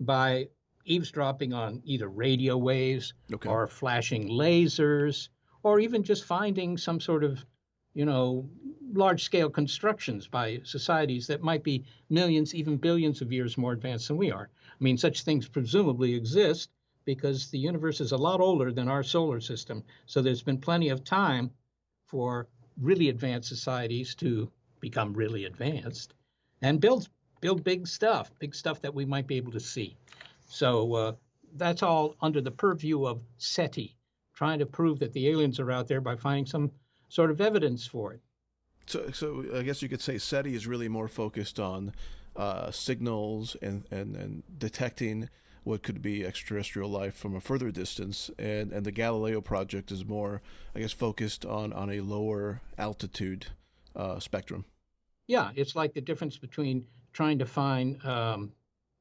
by 0.00 0.48
eavesdropping 0.86 1.52
on 1.52 1.80
either 1.84 2.08
radio 2.08 2.58
waves 2.58 3.14
okay. 3.32 3.48
or 3.48 3.68
flashing 3.68 4.28
lasers 4.28 5.28
or 5.62 5.78
even 5.78 6.02
just 6.02 6.24
finding 6.24 6.76
some 6.76 6.98
sort 6.98 7.22
of, 7.22 7.46
you 7.94 8.04
know, 8.04 8.50
large 8.92 9.22
scale 9.22 9.48
constructions 9.48 10.26
by 10.26 10.60
societies 10.64 11.28
that 11.28 11.42
might 11.42 11.62
be 11.62 11.84
millions, 12.08 12.56
even 12.56 12.76
billions 12.76 13.22
of 13.22 13.30
years 13.30 13.56
more 13.56 13.72
advanced 13.72 14.08
than 14.08 14.16
we 14.16 14.32
are. 14.32 14.50
I 14.68 14.82
mean, 14.82 14.98
such 14.98 15.22
things 15.22 15.46
presumably 15.46 16.12
exist 16.14 16.70
because 17.04 17.50
the 17.50 17.58
universe 17.58 18.00
is 18.00 18.10
a 18.10 18.16
lot 18.16 18.40
older 18.40 18.72
than 18.72 18.88
our 18.88 19.04
solar 19.04 19.40
system. 19.40 19.84
So 20.06 20.22
there's 20.22 20.42
been 20.42 20.58
plenty 20.58 20.88
of 20.88 21.04
time 21.04 21.52
for 22.06 22.48
really 22.80 23.08
advanced 23.08 23.48
societies 23.48 24.14
to 24.16 24.50
become 24.80 25.12
really 25.12 25.44
advanced 25.44 26.14
and 26.62 26.80
build 26.80 27.08
build 27.40 27.64
big 27.64 27.86
stuff, 27.86 28.30
big 28.38 28.54
stuff 28.54 28.82
that 28.82 28.94
we 28.94 29.04
might 29.04 29.26
be 29.26 29.36
able 29.36 29.52
to 29.52 29.60
see. 29.60 29.96
So 30.46 30.94
uh, 30.94 31.12
that's 31.56 31.82
all 31.82 32.16
under 32.20 32.40
the 32.40 32.50
purview 32.50 33.06
of 33.06 33.22
SETI, 33.38 33.96
trying 34.34 34.58
to 34.58 34.66
prove 34.66 34.98
that 34.98 35.12
the 35.12 35.28
aliens 35.28 35.58
are 35.58 35.70
out 35.70 35.88
there 35.88 36.00
by 36.00 36.16
finding 36.16 36.44
some 36.46 36.70
sort 37.08 37.30
of 37.30 37.40
evidence 37.40 37.86
for 37.86 38.12
it. 38.12 38.20
So, 38.86 39.10
so 39.10 39.44
I 39.54 39.62
guess 39.62 39.80
you 39.80 39.88
could 39.88 40.02
say 40.02 40.18
SETI 40.18 40.54
is 40.54 40.66
really 40.66 40.88
more 40.88 41.08
focused 41.08 41.58
on 41.58 41.92
uh, 42.36 42.70
signals 42.70 43.56
and, 43.62 43.84
and, 43.90 44.16
and 44.16 44.42
detecting 44.58 45.28
what 45.64 45.82
could 45.82 46.00
be 46.00 46.24
extraterrestrial 46.24 46.88
life 46.88 47.14
from 47.14 47.34
a 47.34 47.40
further 47.40 47.70
distance, 47.70 48.30
and, 48.38 48.72
and 48.72 48.84
the 48.84 48.92
Galileo 48.92 49.40
project 49.40 49.90
is 49.90 50.04
more, 50.04 50.40
I 50.74 50.80
guess, 50.80 50.92
focused 50.92 51.44
on, 51.44 51.72
on 51.72 51.90
a 51.90 52.00
lower 52.00 52.60
altitude 52.78 53.48
uh, 53.94 54.18
spectrum. 54.20 54.64
Yeah, 55.26 55.50
it's 55.54 55.76
like 55.76 55.94
the 55.94 56.00
difference 56.00 56.38
between 56.38 56.84
trying 57.12 57.38
to 57.38 57.46
find, 57.46 58.04
um, 58.04 58.52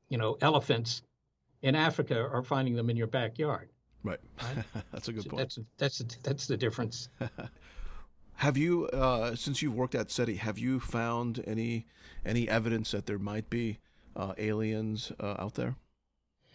you 0.09 0.17
know, 0.17 0.37
elephants 0.41 1.01
in 1.61 1.75
Africa 1.75 2.21
or 2.31 2.43
finding 2.43 2.75
them 2.75 2.89
in 2.89 2.97
your 2.97 3.07
backyard. 3.07 3.69
Right. 4.03 4.19
right? 4.41 4.65
that's 4.91 5.07
a 5.07 5.13
good 5.13 5.23
so 5.23 5.29
point. 5.31 5.41
That's 5.77 5.99
that's 5.99 6.17
that's 6.23 6.47
the 6.47 6.57
difference. 6.57 7.09
have 8.35 8.57
you, 8.57 8.87
uh, 8.87 9.35
since 9.35 9.61
you've 9.61 9.75
worked 9.75 9.95
at 9.95 10.09
SETI, 10.09 10.35
have 10.35 10.57
you 10.57 10.79
found 10.79 11.43
any 11.45 11.85
any 12.25 12.47
evidence 12.47 12.91
that 12.91 13.05
there 13.05 13.19
might 13.19 13.49
be 13.49 13.79
uh, 14.15 14.33
aliens 14.37 15.11
uh, 15.19 15.35
out 15.39 15.55
there? 15.55 15.75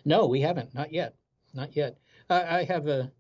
No, 0.05 0.27
we 0.27 0.41
haven't. 0.41 0.75
Not 0.75 0.93
yet. 0.93 1.15
Not 1.55 1.77
yet. 1.77 1.99
I, 2.29 2.59
I 2.59 2.65
have 2.65 2.89
a, 2.89 3.11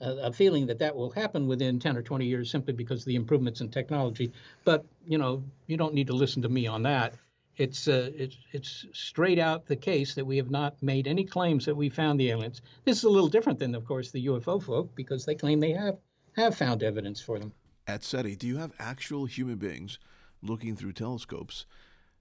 a, 0.00 0.32
feeling 0.32 0.66
that 0.66 0.78
that 0.78 0.94
will 0.94 1.10
happen 1.10 1.46
within 1.46 1.78
10 1.78 1.96
or 1.96 2.02
20 2.02 2.26
years 2.26 2.50
simply 2.50 2.72
because 2.72 3.00
of 3.00 3.06
the 3.06 3.16
improvements 3.16 3.60
in 3.60 3.70
technology. 3.70 4.32
But, 4.64 4.84
you 5.06 5.18
know, 5.18 5.42
you 5.66 5.76
don't 5.76 5.94
need 5.94 6.06
to 6.08 6.12
listen 6.12 6.42
to 6.42 6.48
me 6.48 6.66
on 6.66 6.82
that. 6.84 7.14
It's, 7.56 7.86
uh, 7.88 8.10
it's, 8.14 8.36
it's 8.52 8.86
straight 8.92 9.38
out 9.38 9.66
the 9.66 9.76
case 9.76 10.14
that 10.14 10.24
we 10.24 10.36
have 10.38 10.50
not 10.50 10.82
made 10.82 11.06
any 11.06 11.24
claims 11.24 11.66
that 11.66 11.74
we 11.74 11.88
found 11.88 12.18
the 12.18 12.30
aliens. 12.30 12.62
This 12.84 12.98
is 12.98 13.04
a 13.04 13.10
little 13.10 13.28
different 13.28 13.58
than, 13.58 13.74
of 13.74 13.84
course, 13.84 14.10
the 14.10 14.26
UFO 14.26 14.62
folk 14.62 14.94
because 14.94 15.24
they 15.24 15.34
claim 15.34 15.60
they 15.60 15.72
have, 15.72 15.98
have 16.36 16.56
found 16.56 16.82
evidence 16.82 17.20
for 17.20 17.38
them. 17.38 17.52
At 17.86 18.04
SETI, 18.04 18.36
do 18.36 18.46
you 18.46 18.56
have 18.56 18.72
actual 18.78 19.26
human 19.26 19.56
beings 19.56 19.98
looking 20.40 20.76
through 20.76 20.92
telescopes 20.92 21.66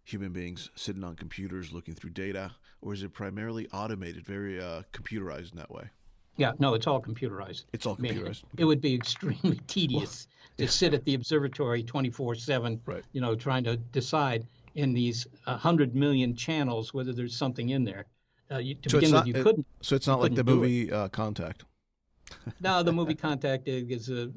human 0.04 0.32
beings 0.32 0.70
sitting 0.76 1.04
on 1.04 1.16
computers 1.16 1.72
looking 1.72 1.94
through 1.94 2.10
data, 2.10 2.52
or 2.82 2.94
is 2.94 3.04
it 3.04 3.14
primarily 3.14 3.68
automated, 3.70 4.26
very 4.26 4.62
uh, 4.62 4.84
computerized 4.92 5.52
in 5.52 5.58
that 5.58 5.72
way? 5.72 5.90
Yeah, 6.38 6.54
no, 6.60 6.74
it's 6.74 6.88
all 6.88 7.02
computerized. 7.02 7.66
It's 7.74 7.86
all 7.86 7.96
computerized. 7.96 8.44
it 8.58 8.66
would 8.66 8.82
be 8.82 8.96
extremely 8.96 9.60
tedious 9.68 10.28
well, 10.58 10.68
to 10.68 10.72
sit 10.72 10.94
at 10.94 11.06
the 11.06 11.14
observatory 11.14 11.84
24/7, 11.84 12.80
right. 12.86 13.04
you 13.12 13.22
know, 13.22 13.36
trying 13.36 13.64
to 13.66 13.78
decide 13.78 14.48
in 14.76 14.94
these 14.94 15.28
100 15.44 15.96
million 15.96 16.36
channels 16.36 16.94
whether 16.94 17.14
there's 17.14 17.36
something 17.36 17.70
in 17.70 17.84
there. 17.84 18.06
Uh, 18.50 18.58
you, 18.58 18.76
to 18.76 18.90
so 18.90 19.00
begin 19.00 19.14
with, 19.14 19.28
you 19.28 19.34
it, 19.36 19.44
couldn't. 19.44 19.66
So 19.82 19.96
it's 19.96 20.08
not 20.08 20.20
like 20.20 20.36
the 20.36 20.44
movie 20.44 20.92
uh, 20.92 21.10
Contact. 21.10 21.66
no, 22.62 22.84
the 22.84 22.92
movie 22.92 23.16
Contact 23.28 23.68
is 23.68 24.10
a 24.10 24.32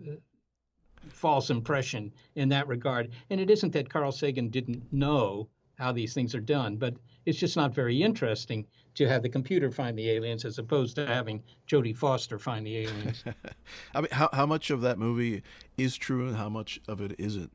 false 1.08 1.50
impression 1.50 2.12
in 2.34 2.48
that 2.48 2.66
regard. 2.68 3.10
And 3.30 3.40
it 3.40 3.50
isn't 3.50 3.72
that 3.72 3.88
Carl 3.88 4.12
Sagan 4.12 4.48
didn't 4.48 4.92
know 4.92 5.48
how 5.76 5.92
these 5.92 6.14
things 6.14 6.34
are 6.34 6.40
done, 6.40 6.76
but 6.76 6.94
it's 7.26 7.38
just 7.38 7.57
not 7.57 7.75
very 7.75 8.02
interesting 8.02 8.66
to 8.95 9.09
have 9.09 9.23
the 9.23 9.28
computer 9.28 9.71
find 9.71 9.99
the 9.99 10.11
aliens 10.11 10.45
as 10.45 10.59
opposed 10.59 10.97
to 10.97 11.07
having 11.07 11.43
Jodie 11.66 11.97
Foster 11.97 12.38
find 12.38 12.66
the 12.66 12.78
aliens. 12.78 13.25
I 13.95 14.00
mean, 14.00 14.11
how 14.12 14.28
how 14.33 14.47
much 14.47 14.71
of 14.71 14.81
that 14.83 14.99
movie 14.99 15.43
is 15.76 15.97
true 15.97 16.28
and 16.28 16.37
how 16.37 16.49
much 16.49 16.81
of 16.88 17.00
it 17.00 17.14
isn't? 17.19 17.52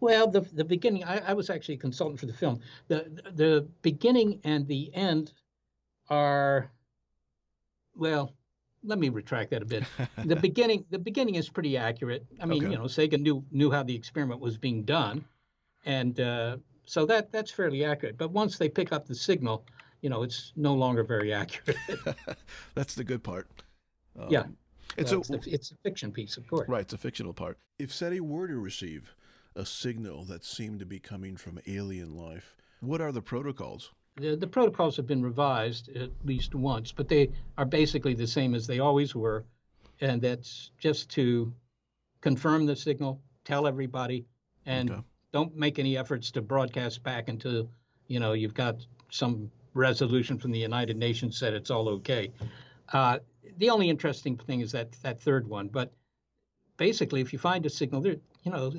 Well, 0.00 0.28
the 0.28 0.40
the 0.40 0.64
beginning. 0.64 1.04
I, 1.04 1.18
I 1.18 1.32
was 1.32 1.50
actually 1.50 1.74
a 1.74 1.78
consultant 1.78 2.20
for 2.20 2.26
the 2.26 2.32
film. 2.32 2.60
the 2.88 3.22
The 3.34 3.66
beginning 3.82 4.40
and 4.44 4.66
the 4.66 4.94
end 4.94 5.32
are, 6.08 6.70
well, 7.96 8.34
let 8.82 8.98
me 8.98 9.08
retract 9.08 9.50
that 9.50 9.62
a 9.62 9.66
bit. 9.66 9.84
the 10.24 10.36
beginning 10.36 10.84
the 10.90 10.98
beginning 10.98 11.36
is 11.36 11.48
pretty 11.48 11.76
accurate. 11.76 12.26
I 12.40 12.46
mean, 12.46 12.62
okay. 12.62 12.72
you 12.72 12.78
know, 12.78 12.86
Sagan 12.86 13.22
knew 13.22 13.44
knew 13.50 13.70
how 13.70 13.82
the 13.82 13.94
experiment 13.94 14.40
was 14.40 14.58
being 14.58 14.84
done, 14.84 15.24
and 15.84 16.18
uh, 16.20 16.58
so 16.86 17.06
that 17.06 17.32
that's 17.32 17.50
fairly 17.50 17.84
accurate. 17.84 18.18
But 18.18 18.30
once 18.30 18.58
they 18.58 18.68
pick 18.68 18.92
up 18.92 19.06
the 19.06 19.14
signal, 19.14 19.64
you 20.00 20.10
know, 20.10 20.22
it's 20.22 20.52
no 20.56 20.74
longer 20.74 21.02
very 21.02 21.32
accurate. 21.32 21.78
that's 22.74 22.94
the 22.94 23.04
good 23.04 23.22
part. 23.22 23.48
Um, 24.18 24.28
yeah. 24.28 24.44
It's, 24.96 25.10
well, 25.10 25.24
a, 25.30 25.34
it's, 25.34 25.46
it's, 25.46 25.70
a 25.72 25.76
fiction 25.76 26.12
piece, 26.12 26.36
of 26.36 26.46
course. 26.46 26.68
Right, 26.68 26.82
it's 26.82 26.92
a 26.92 26.98
fictional 26.98 27.32
part. 27.32 27.58
If 27.78 27.92
SETI 27.92 28.20
were 28.20 28.46
to 28.46 28.58
receive 28.58 29.14
a 29.56 29.66
signal 29.66 30.24
that 30.26 30.44
seemed 30.44 30.78
to 30.80 30.86
be 30.86 31.00
coming 31.00 31.36
from 31.36 31.58
alien 31.66 32.16
life, 32.16 32.54
what 32.80 33.00
are 33.00 33.10
the 33.10 33.22
protocols? 33.22 33.90
The, 34.16 34.36
the 34.36 34.46
protocols 34.46 34.96
have 34.96 35.06
been 35.06 35.22
revised 35.22 35.88
at 35.96 36.10
least 36.24 36.54
once, 36.54 36.92
but 36.92 37.08
they 37.08 37.30
are 37.58 37.64
basically 37.64 38.14
the 38.14 38.26
same 38.26 38.54
as 38.54 38.66
they 38.66 38.78
always 38.78 39.14
were. 39.14 39.44
And 40.00 40.20
that's 40.20 40.70
just 40.78 41.08
to 41.10 41.52
confirm 42.20 42.66
the 42.66 42.76
signal, 42.76 43.20
tell 43.44 43.66
everybody, 43.66 44.26
and 44.66 44.90
okay 44.90 45.00
don't 45.34 45.56
make 45.56 45.80
any 45.80 45.98
efforts 45.98 46.30
to 46.30 46.40
broadcast 46.40 47.02
back 47.02 47.28
until 47.28 47.68
you 48.06 48.20
know 48.20 48.34
you've 48.34 48.54
got 48.54 48.76
some 49.10 49.50
resolution 49.74 50.38
from 50.38 50.52
the 50.52 50.58
United 50.60 50.96
Nations 50.96 51.36
said 51.36 51.52
it's 51.52 51.72
all 51.72 51.88
okay. 51.88 52.30
Uh, 52.92 53.18
the 53.58 53.68
only 53.68 53.90
interesting 53.90 54.36
thing 54.36 54.60
is 54.60 54.70
that 54.70 54.92
that 55.02 55.20
third 55.20 55.48
one, 55.48 55.66
but 55.66 55.92
basically, 56.76 57.20
if 57.20 57.32
you 57.32 57.38
find 57.40 57.66
a 57.66 57.70
signal, 57.70 58.00
there, 58.00 58.14
you 58.44 58.52
know, 58.52 58.72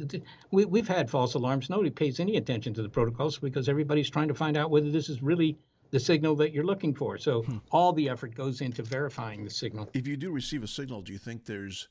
we, 0.51 0.63
we've 0.63 0.87
had 0.87 1.09
false 1.09 1.33
alarms. 1.33 1.69
Nobody 1.69 1.89
pays 1.89 2.21
any 2.21 2.37
attention 2.37 2.73
to 2.75 2.81
the 2.81 2.89
protocols 2.89 3.37
because 3.37 3.67
everybody's 3.67 4.09
trying 4.09 4.29
to 4.29 4.33
find 4.33 4.55
out 4.55 4.71
whether 4.71 4.89
this 4.89 5.09
is 5.09 5.21
really 5.21 5.57
the 5.91 5.99
signal 5.99 6.35
that 6.37 6.53
you're 6.53 6.65
looking 6.65 6.93
for. 6.95 7.17
So 7.17 7.41
hmm. 7.41 7.57
all 7.71 7.91
the 7.91 8.07
effort 8.07 8.33
goes 8.33 8.61
into 8.61 8.81
verifying 8.81 9.43
the 9.43 9.49
signal. 9.49 9.89
If 9.93 10.07
you 10.07 10.15
do 10.15 10.31
receive 10.31 10.63
a 10.63 10.67
signal, 10.67 11.01
do 11.01 11.11
you 11.11 11.19
think 11.19 11.43
there's 11.43 11.89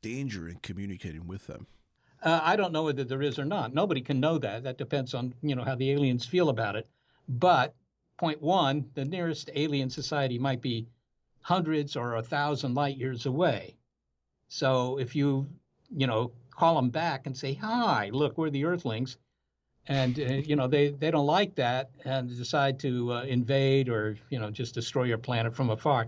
danger 0.00 0.48
in 0.48 0.56
communicating 0.56 1.28
with 1.28 1.46
them? 1.46 1.68
Uh, 2.22 2.40
I 2.42 2.54
don't 2.54 2.72
know 2.72 2.84
whether 2.84 3.02
there 3.04 3.22
is 3.22 3.38
or 3.38 3.44
not. 3.44 3.74
Nobody 3.74 4.00
can 4.00 4.20
know 4.20 4.38
that. 4.38 4.62
That 4.62 4.78
depends 4.78 5.12
on 5.12 5.34
you 5.42 5.54
know 5.56 5.64
how 5.64 5.74
the 5.74 5.90
aliens 5.90 6.24
feel 6.24 6.48
about 6.48 6.76
it. 6.76 6.88
But 7.28 7.74
point 8.16 8.40
one, 8.40 8.88
the 8.94 9.04
nearest 9.04 9.50
alien 9.54 9.90
society 9.90 10.38
might 10.38 10.60
be 10.60 10.86
hundreds 11.40 11.96
or 11.96 12.14
a 12.14 12.22
thousand 12.22 12.74
light 12.74 12.96
years 12.96 13.26
away. 13.26 13.76
So 14.48 14.98
if 14.98 15.16
you 15.16 15.48
you 15.90 16.06
know 16.06 16.30
call 16.50 16.76
them 16.76 16.90
back 16.90 17.26
and 17.26 17.36
say, 17.36 17.54
"Hi, 17.54 18.10
look, 18.12 18.38
we're 18.38 18.50
the 18.50 18.64
Earthlings," 18.66 19.16
and 19.88 20.18
uh, 20.20 20.22
you 20.22 20.54
know 20.54 20.68
they 20.68 20.90
they 20.90 21.10
don't 21.10 21.26
like 21.26 21.56
that 21.56 21.90
and 22.04 22.28
decide 22.28 22.78
to 22.80 23.12
uh, 23.14 23.22
invade 23.24 23.88
or 23.88 24.16
you 24.30 24.38
know 24.38 24.50
just 24.50 24.74
destroy 24.74 25.04
your 25.04 25.18
planet 25.18 25.56
from 25.56 25.70
afar, 25.70 26.06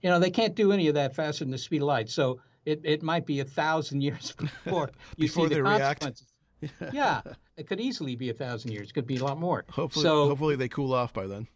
you 0.00 0.08
know 0.08 0.18
they 0.18 0.30
can't 0.30 0.54
do 0.54 0.72
any 0.72 0.88
of 0.88 0.94
that 0.94 1.14
faster 1.14 1.44
than 1.44 1.50
the 1.50 1.58
speed 1.58 1.82
of 1.82 1.88
light. 1.88 2.08
So 2.08 2.40
it, 2.64 2.80
it 2.84 3.02
might 3.02 3.26
be 3.26 3.40
a 3.40 3.44
thousand 3.44 4.00
years 4.02 4.32
before 4.38 4.90
you 5.16 5.26
before 5.26 5.44
see 5.44 5.48
the 5.50 5.54
they 5.56 5.62
react. 5.62 6.00
consequences. 6.00 6.26
yeah, 6.92 7.20
it 7.56 7.66
could 7.66 7.80
easily 7.80 8.14
be 8.14 8.30
a 8.30 8.34
thousand 8.34 8.70
years. 8.70 8.90
It 8.90 8.92
could 8.92 9.06
be 9.06 9.16
a 9.16 9.24
lot 9.24 9.38
more. 9.38 9.64
Hopefully, 9.70 10.04
so, 10.04 10.28
hopefully 10.28 10.54
they 10.56 10.68
cool 10.68 10.94
off 10.94 11.12
by 11.12 11.26
then. 11.26 11.48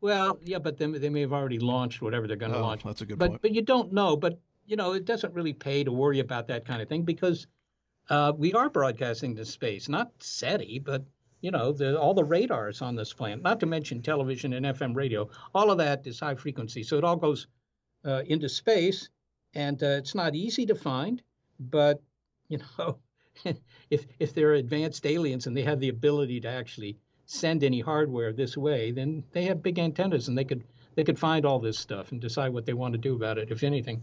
Well, 0.00 0.38
yeah, 0.42 0.58
but 0.58 0.78
then 0.78 0.92
they 0.92 1.08
may 1.10 1.20
have 1.22 1.32
already 1.32 1.58
launched 1.58 2.00
whatever 2.00 2.26
they're 2.26 2.36
going 2.36 2.52
to 2.52 2.58
Oh, 2.58 2.62
launch. 2.62 2.84
that's 2.84 3.00
a 3.02 3.06
good 3.06 3.18
but 3.18 3.30
point. 3.30 3.42
but 3.42 3.54
you 3.54 3.62
don't 3.62 3.92
know. 3.92 4.16
But 4.16 4.40
you 4.64 4.76
know, 4.76 4.92
it 4.92 5.04
doesn't 5.04 5.34
really 5.34 5.52
pay 5.52 5.84
to 5.84 5.92
worry 5.92 6.20
about 6.20 6.46
that 6.48 6.64
kind 6.64 6.80
of 6.80 6.88
thing 6.88 7.02
because 7.02 7.46
uh, 8.10 8.32
we 8.36 8.54
are 8.54 8.70
broadcasting 8.70 9.34
to 9.36 9.44
space, 9.44 9.88
not 9.88 10.12
SETI, 10.20 10.78
but 10.78 11.04
you 11.40 11.50
know, 11.50 11.72
the, 11.72 11.98
all 11.98 12.14
the 12.14 12.24
radars 12.24 12.80
on 12.82 12.96
this 12.96 13.12
planet. 13.12 13.42
Not 13.42 13.60
to 13.60 13.66
mention 13.66 14.00
television 14.02 14.54
and 14.54 14.66
FM 14.66 14.94
radio. 14.96 15.28
All 15.54 15.70
of 15.70 15.78
that 15.78 16.06
is 16.06 16.20
high 16.20 16.34
frequency, 16.34 16.82
so 16.82 16.96
it 16.96 17.04
all 17.04 17.16
goes 17.16 17.46
uh, 18.04 18.22
into 18.26 18.48
space, 18.48 19.08
and 19.54 19.82
uh, 19.82 19.86
it's 19.86 20.14
not 20.14 20.34
easy 20.34 20.66
to 20.66 20.74
find. 20.74 21.22
But 21.58 22.02
you 22.48 22.58
know, 22.78 22.98
if 23.90 24.06
if 24.18 24.34
they're 24.34 24.54
advanced 24.54 25.06
aliens 25.06 25.46
and 25.46 25.56
they 25.56 25.62
have 25.62 25.80
the 25.80 25.88
ability 25.88 26.40
to 26.40 26.48
actually 26.48 26.98
send 27.26 27.62
any 27.62 27.80
hardware 27.80 28.32
this 28.32 28.56
way, 28.56 28.90
then 28.90 29.22
they 29.32 29.44
have 29.44 29.62
big 29.62 29.78
antennas 29.78 30.28
and 30.28 30.36
they 30.36 30.44
could 30.44 30.64
they 30.94 31.04
could 31.04 31.18
find 31.18 31.44
all 31.44 31.58
this 31.58 31.78
stuff 31.78 32.12
and 32.12 32.20
decide 32.20 32.52
what 32.52 32.66
they 32.66 32.72
want 32.72 32.92
to 32.92 32.98
do 32.98 33.14
about 33.14 33.38
it, 33.38 33.50
if 33.50 33.62
anything. 33.62 34.02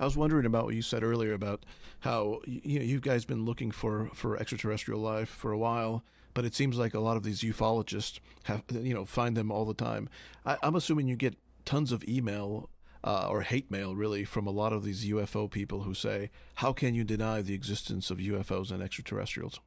I 0.00 0.04
was 0.04 0.16
wondering 0.16 0.46
about 0.46 0.64
what 0.64 0.74
you 0.74 0.82
said 0.82 1.02
earlier 1.02 1.32
about 1.32 1.64
how 2.00 2.40
you 2.46 2.78
know 2.78 2.84
you 2.84 3.00
guys 3.00 3.24
been 3.24 3.44
looking 3.44 3.70
for 3.70 4.10
for 4.14 4.36
extraterrestrial 4.36 5.00
life 5.00 5.28
for 5.28 5.52
a 5.52 5.58
while, 5.58 6.04
but 6.34 6.44
it 6.44 6.54
seems 6.54 6.76
like 6.76 6.94
a 6.94 7.00
lot 7.00 7.16
of 7.16 7.22
these 7.22 7.40
ufologists 7.40 8.20
have 8.44 8.62
you 8.70 8.94
know 8.94 9.04
find 9.04 9.36
them 9.36 9.50
all 9.50 9.64
the 9.64 9.74
time. 9.74 10.08
I, 10.44 10.56
I'm 10.62 10.76
assuming 10.76 11.08
you 11.08 11.16
get 11.16 11.36
tons 11.64 11.92
of 11.92 12.04
email 12.08 12.70
uh, 13.04 13.28
or 13.28 13.42
hate 13.42 13.70
mail 13.70 13.94
really 13.94 14.24
from 14.24 14.46
a 14.46 14.50
lot 14.50 14.72
of 14.72 14.84
these 14.84 15.04
UFO 15.06 15.50
people 15.50 15.82
who 15.82 15.94
say, 15.94 16.30
"How 16.56 16.72
can 16.72 16.94
you 16.94 17.04
deny 17.04 17.42
the 17.42 17.54
existence 17.54 18.10
of 18.10 18.18
UFOs 18.18 18.70
and 18.70 18.82
extraterrestrials?" 18.82 19.60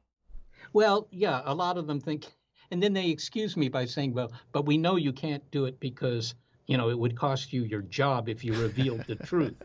Well, 0.72 1.08
yeah, 1.10 1.42
a 1.44 1.54
lot 1.54 1.78
of 1.78 1.86
them 1.86 2.00
think, 2.00 2.26
and 2.70 2.82
then 2.82 2.92
they 2.92 3.08
excuse 3.08 3.56
me 3.56 3.68
by 3.68 3.84
saying, 3.84 4.14
"Well, 4.14 4.32
but 4.52 4.66
we 4.66 4.78
know 4.78 4.96
you 4.96 5.12
can't 5.12 5.48
do 5.50 5.64
it 5.64 5.80
because 5.80 6.34
you 6.66 6.76
know 6.76 6.90
it 6.90 6.98
would 6.98 7.16
cost 7.16 7.52
you 7.52 7.64
your 7.64 7.82
job 7.82 8.28
if 8.28 8.44
you 8.44 8.54
revealed 8.54 9.04
the 9.06 9.16
truth." 9.26 9.62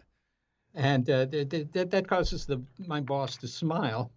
And 0.75 1.09
uh, 1.09 1.25
th- 1.25 1.49
th- 1.49 1.67
that 1.71 1.89
that 1.89 2.07
causes 2.07 2.45
the 2.45 2.61
my 2.85 2.99
boss 3.01 3.35
to 3.37 3.47
smile. 3.47 4.11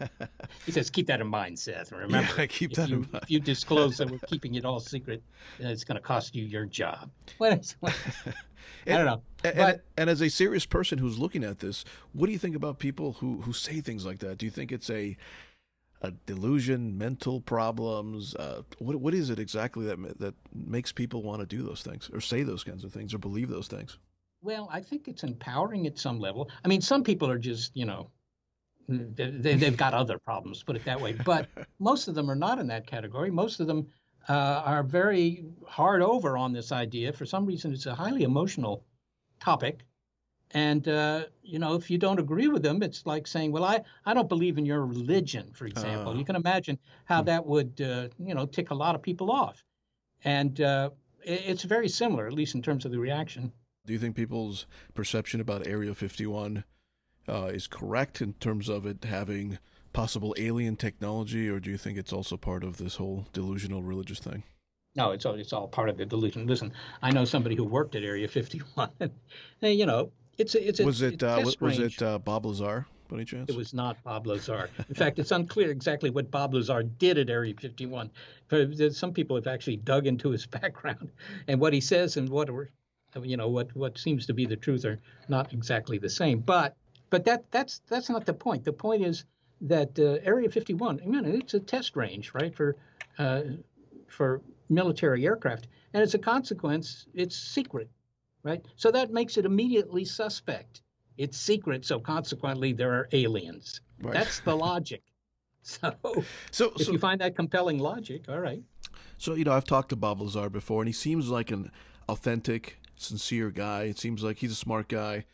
he 0.66 0.72
says, 0.72 0.90
"Keep 0.90 1.06
that 1.06 1.20
in 1.20 1.28
mind, 1.28 1.58
Seth. 1.58 1.92
Remember, 1.92 2.28
Yeah, 2.36 2.46
keep 2.48 2.72
if 2.72 2.76
that 2.78 2.88
you, 2.88 2.96
in 2.96 3.00
mind." 3.12 3.22
If 3.22 3.30
you 3.30 3.38
disclose 3.38 3.96
that 3.98 4.10
we're 4.10 4.18
keeping 4.26 4.56
it 4.56 4.64
all 4.64 4.80
secret, 4.80 5.22
it's 5.60 5.84
going 5.84 5.96
to 5.96 6.02
cost 6.02 6.34
you 6.34 6.44
your 6.44 6.66
job." 6.66 7.10
It's- 7.40 7.76
well, 7.80 7.94
I 8.86 8.90
don't 8.96 9.06
know, 9.06 9.22
And, 9.44 9.56
but 9.56 9.74
and, 9.74 9.80
and 9.98 10.10
as 10.10 10.20
a 10.20 10.30
serious 10.30 10.66
person 10.66 10.98
who's 10.98 11.18
looking 11.18 11.44
at 11.44 11.60
this, 11.60 11.84
what 12.12 12.26
do 12.26 12.32
you 12.32 12.38
think 12.38 12.56
about 12.56 12.78
people 12.78 13.14
who, 13.14 13.42
who 13.42 13.52
say 13.52 13.80
things 13.80 14.04
like 14.06 14.18
that? 14.20 14.38
Do 14.38 14.46
you 14.46 14.50
think 14.50 14.72
it's 14.72 14.90
a 14.90 15.16
a 16.02 16.12
delusion, 16.24 16.96
mental 16.96 17.40
problems? 17.40 18.34
Uh, 18.34 18.62
what 18.78 18.96
what 18.96 19.14
is 19.14 19.30
it 19.30 19.38
exactly 19.38 19.86
that 19.86 20.18
that 20.18 20.34
makes 20.52 20.90
people 20.92 21.22
want 21.22 21.40
to 21.40 21.46
do 21.46 21.62
those 21.62 21.82
things, 21.82 22.10
or 22.12 22.20
say 22.20 22.42
those 22.42 22.64
kinds 22.64 22.82
of 22.84 22.92
things, 22.92 23.14
or 23.14 23.18
believe 23.18 23.48
those 23.48 23.68
things? 23.68 23.98
Well, 24.42 24.68
I 24.72 24.80
think 24.80 25.06
it's 25.06 25.22
empowering 25.22 25.86
at 25.86 25.98
some 25.98 26.18
level. 26.18 26.50
I 26.64 26.68
mean, 26.68 26.80
some 26.80 27.04
people 27.04 27.30
are 27.30 27.38
just, 27.38 27.76
you 27.76 27.84
know, 27.84 28.10
they, 28.88 29.54
they've 29.54 29.76
got 29.76 29.94
other 29.94 30.18
problems, 30.18 30.62
put 30.62 30.76
it 30.76 30.84
that 30.84 31.00
way. 31.00 31.12
But 31.12 31.48
most 31.78 32.08
of 32.08 32.14
them 32.14 32.30
are 32.30 32.36
not 32.36 32.58
in 32.58 32.66
that 32.68 32.86
category. 32.86 33.30
Most 33.30 33.60
of 33.60 33.66
them 33.66 33.86
uh, 34.28 34.62
are 34.64 34.82
very 34.82 35.44
hard 35.66 36.02
over 36.02 36.36
on 36.36 36.52
this 36.52 36.72
idea. 36.72 37.12
For 37.12 37.26
some 37.26 37.46
reason, 37.46 37.72
it's 37.72 37.86
a 37.86 37.94
highly 37.94 38.22
emotional 38.22 38.84
topic. 39.40 39.84
And, 40.52 40.88
uh, 40.88 41.26
you 41.42 41.60
know, 41.60 41.74
if 41.74 41.90
you 41.90 41.98
don't 41.98 42.18
agree 42.18 42.48
with 42.48 42.62
them, 42.62 42.82
it's 42.82 43.06
like 43.06 43.26
saying, 43.26 43.52
well, 43.52 43.64
I, 43.64 43.82
I 44.04 44.14
don't 44.14 44.28
believe 44.28 44.58
in 44.58 44.66
your 44.66 44.84
religion, 44.84 45.52
for 45.52 45.66
example. 45.66 46.12
Ah. 46.12 46.18
you 46.18 46.24
can 46.24 46.34
imagine 46.34 46.78
how 47.04 47.22
that 47.22 47.46
would, 47.46 47.80
uh, 47.80 48.08
you 48.18 48.34
know, 48.34 48.46
tick 48.46 48.70
a 48.70 48.74
lot 48.74 48.96
of 48.96 49.02
people 49.02 49.30
off. 49.30 49.62
And 50.24 50.60
uh, 50.60 50.90
it, 51.24 51.42
it's 51.46 51.62
very 51.62 51.88
similar, 51.88 52.26
at 52.26 52.32
least 52.32 52.56
in 52.56 52.62
terms 52.62 52.84
of 52.84 52.90
the 52.90 52.98
reaction. 52.98 53.52
Do 53.86 53.92
you 53.92 53.98
think 53.98 54.14
people's 54.16 54.66
perception 54.94 55.40
about 55.40 55.66
Area 55.66 55.94
51 55.94 56.64
uh, 57.28 57.46
is 57.46 57.66
correct 57.66 58.20
in 58.20 58.34
terms 58.34 58.68
of 58.68 58.86
it 58.86 59.04
having 59.04 59.58
possible 59.92 60.34
alien 60.38 60.76
technology, 60.76 61.48
or 61.48 61.58
do 61.60 61.70
you 61.70 61.78
think 61.78 61.98
it's 61.98 62.12
also 62.12 62.36
part 62.36 62.62
of 62.62 62.76
this 62.76 62.96
whole 62.96 63.26
delusional 63.32 63.82
religious 63.82 64.18
thing? 64.18 64.44
No, 64.96 65.12
it's 65.12 65.24
all 65.24 65.34
it's 65.34 65.52
all 65.52 65.68
part 65.68 65.88
of 65.88 65.96
the 65.96 66.04
delusion. 66.04 66.46
Listen, 66.46 66.72
I 67.00 67.10
know 67.12 67.24
somebody 67.24 67.54
who 67.54 67.64
worked 67.64 67.94
at 67.94 68.02
Area 68.02 68.26
51. 68.28 68.90
and, 69.00 69.12
you 69.62 69.86
know, 69.86 70.10
it's 70.36 70.54
a, 70.54 70.68
it's 70.68 70.80
a 70.80 70.84
was 70.84 71.00
it 71.02 71.22
uh, 71.22 71.42
was, 71.60 71.78
it 71.78 72.02
uh, 72.02 72.18
Bob 72.18 72.44
Lazar 72.46 72.86
by 73.08 73.16
any 73.16 73.24
chance? 73.24 73.48
It 73.48 73.56
was 73.56 73.72
not 73.72 74.02
Bob 74.02 74.26
Lazar. 74.26 74.68
In 74.88 74.94
fact, 74.94 75.18
it's 75.18 75.30
unclear 75.30 75.70
exactly 75.70 76.10
what 76.10 76.30
Bob 76.30 76.54
Lazar 76.54 76.82
did 76.82 77.18
at 77.18 77.30
Area 77.30 77.54
51. 77.58 78.10
But 78.48 78.92
some 78.92 79.12
people 79.12 79.36
have 79.36 79.46
actually 79.46 79.76
dug 79.76 80.06
into 80.06 80.30
his 80.30 80.46
background, 80.60 81.10
and 81.46 81.60
what 81.60 81.72
he 81.72 81.80
says 81.80 82.16
and 82.16 82.28
what 82.28 82.50
were- 82.50 82.70
you 83.22 83.36
know 83.36 83.48
what 83.48 83.74
what 83.76 83.98
seems 83.98 84.26
to 84.26 84.34
be 84.34 84.46
the 84.46 84.56
truth 84.56 84.84
are 84.84 84.98
not 85.28 85.52
exactly 85.52 85.98
the 85.98 86.08
same. 86.08 86.40
But 86.40 86.76
but 87.10 87.24
that 87.24 87.50
that's 87.50 87.80
that's 87.88 88.08
not 88.08 88.26
the 88.26 88.34
point. 88.34 88.64
The 88.64 88.72
point 88.72 89.04
is 89.04 89.24
that 89.62 89.98
uh, 89.98 90.18
Area 90.24 90.48
51, 90.48 91.00
I 91.02 91.06
mean, 91.06 91.24
it's 91.26 91.54
a 91.54 91.60
test 91.60 91.96
range, 91.96 92.32
right, 92.34 92.54
for 92.54 92.76
uh, 93.18 93.42
for 94.08 94.40
military 94.68 95.26
aircraft, 95.26 95.66
and 95.92 96.02
as 96.02 96.14
a 96.14 96.18
consequence, 96.18 97.06
it's 97.14 97.36
secret, 97.36 97.90
right? 98.42 98.64
So 98.76 98.90
that 98.90 99.10
makes 99.10 99.36
it 99.36 99.44
immediately 99.44 100.04
suspect. 100.04 100.82
It's 101.18 101.36
secret, 101.36 101.84
so 101.84 101.98
consequently, 101.98 102.72
there 102.72 102.92
are 102.92 103.08
aliens. 103.12 103.80
Right. 104.00 104.14
That's 104.14 104.40
the 104.40 104.56
logic. 104.56 105.02
So 105.62 105.94
so 106.50 106.72
if 106.76 106.86
so 106.86 106.92
you 106.92 106.98
find 106.98 107.20
that 107.20 107.36
compelling 107.36 107.78
logic, 107.78 108.30
all 108.30 108.40
right. 108.40 108.62
So, 109.20 109.34
you 109.34 109.44
know, 109.44 109.52
I've 109.52 109.66
talked 109.66 109.90
to 109.90 109.96
Bob 109.96 110.22
Lazar 110.22 110.48
before, 110.48 110.80
and 110.80 110.88
he 110.88 110.94
seems 110.94 111.28
like 111.28 111.50
an 111.50 111.70
authentic, 112.08 112.79
sincere 113.00 113.50
guy. 113.50 113.84
It 113.84 113.98
seems 113.98 114.22
like 114.22 114.38
he's 114.38 114.52
a 114.52 114.56
smart 114.56 114.88
guy. 114.88 115.24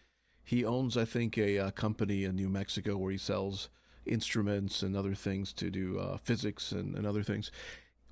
He 0.45 0.65
owns, 0.65 0.97
I 0.97 1.05
think, 1.05 1.37
a 1.37 1.59
uh, 1.59 1.71
company 1.73 2.25
in 2.25 2.37
New 2.37 2.49
Mexico 2.49 2.97
where 2.97 3.11
he 3.11 3.19
sells 3.19 3.69
instruments 4.07 4.83
and 4.83 4.97
other 4.97 5.15
things 5.15 5.53
to 5.55 5.71
do 5.71 5.99
uh, 5.99 6.19
physics 6.19 6.73
and, 6.73 6.95
and 6.95 7.07
other 7.07 7.23
things. 7.23 7.51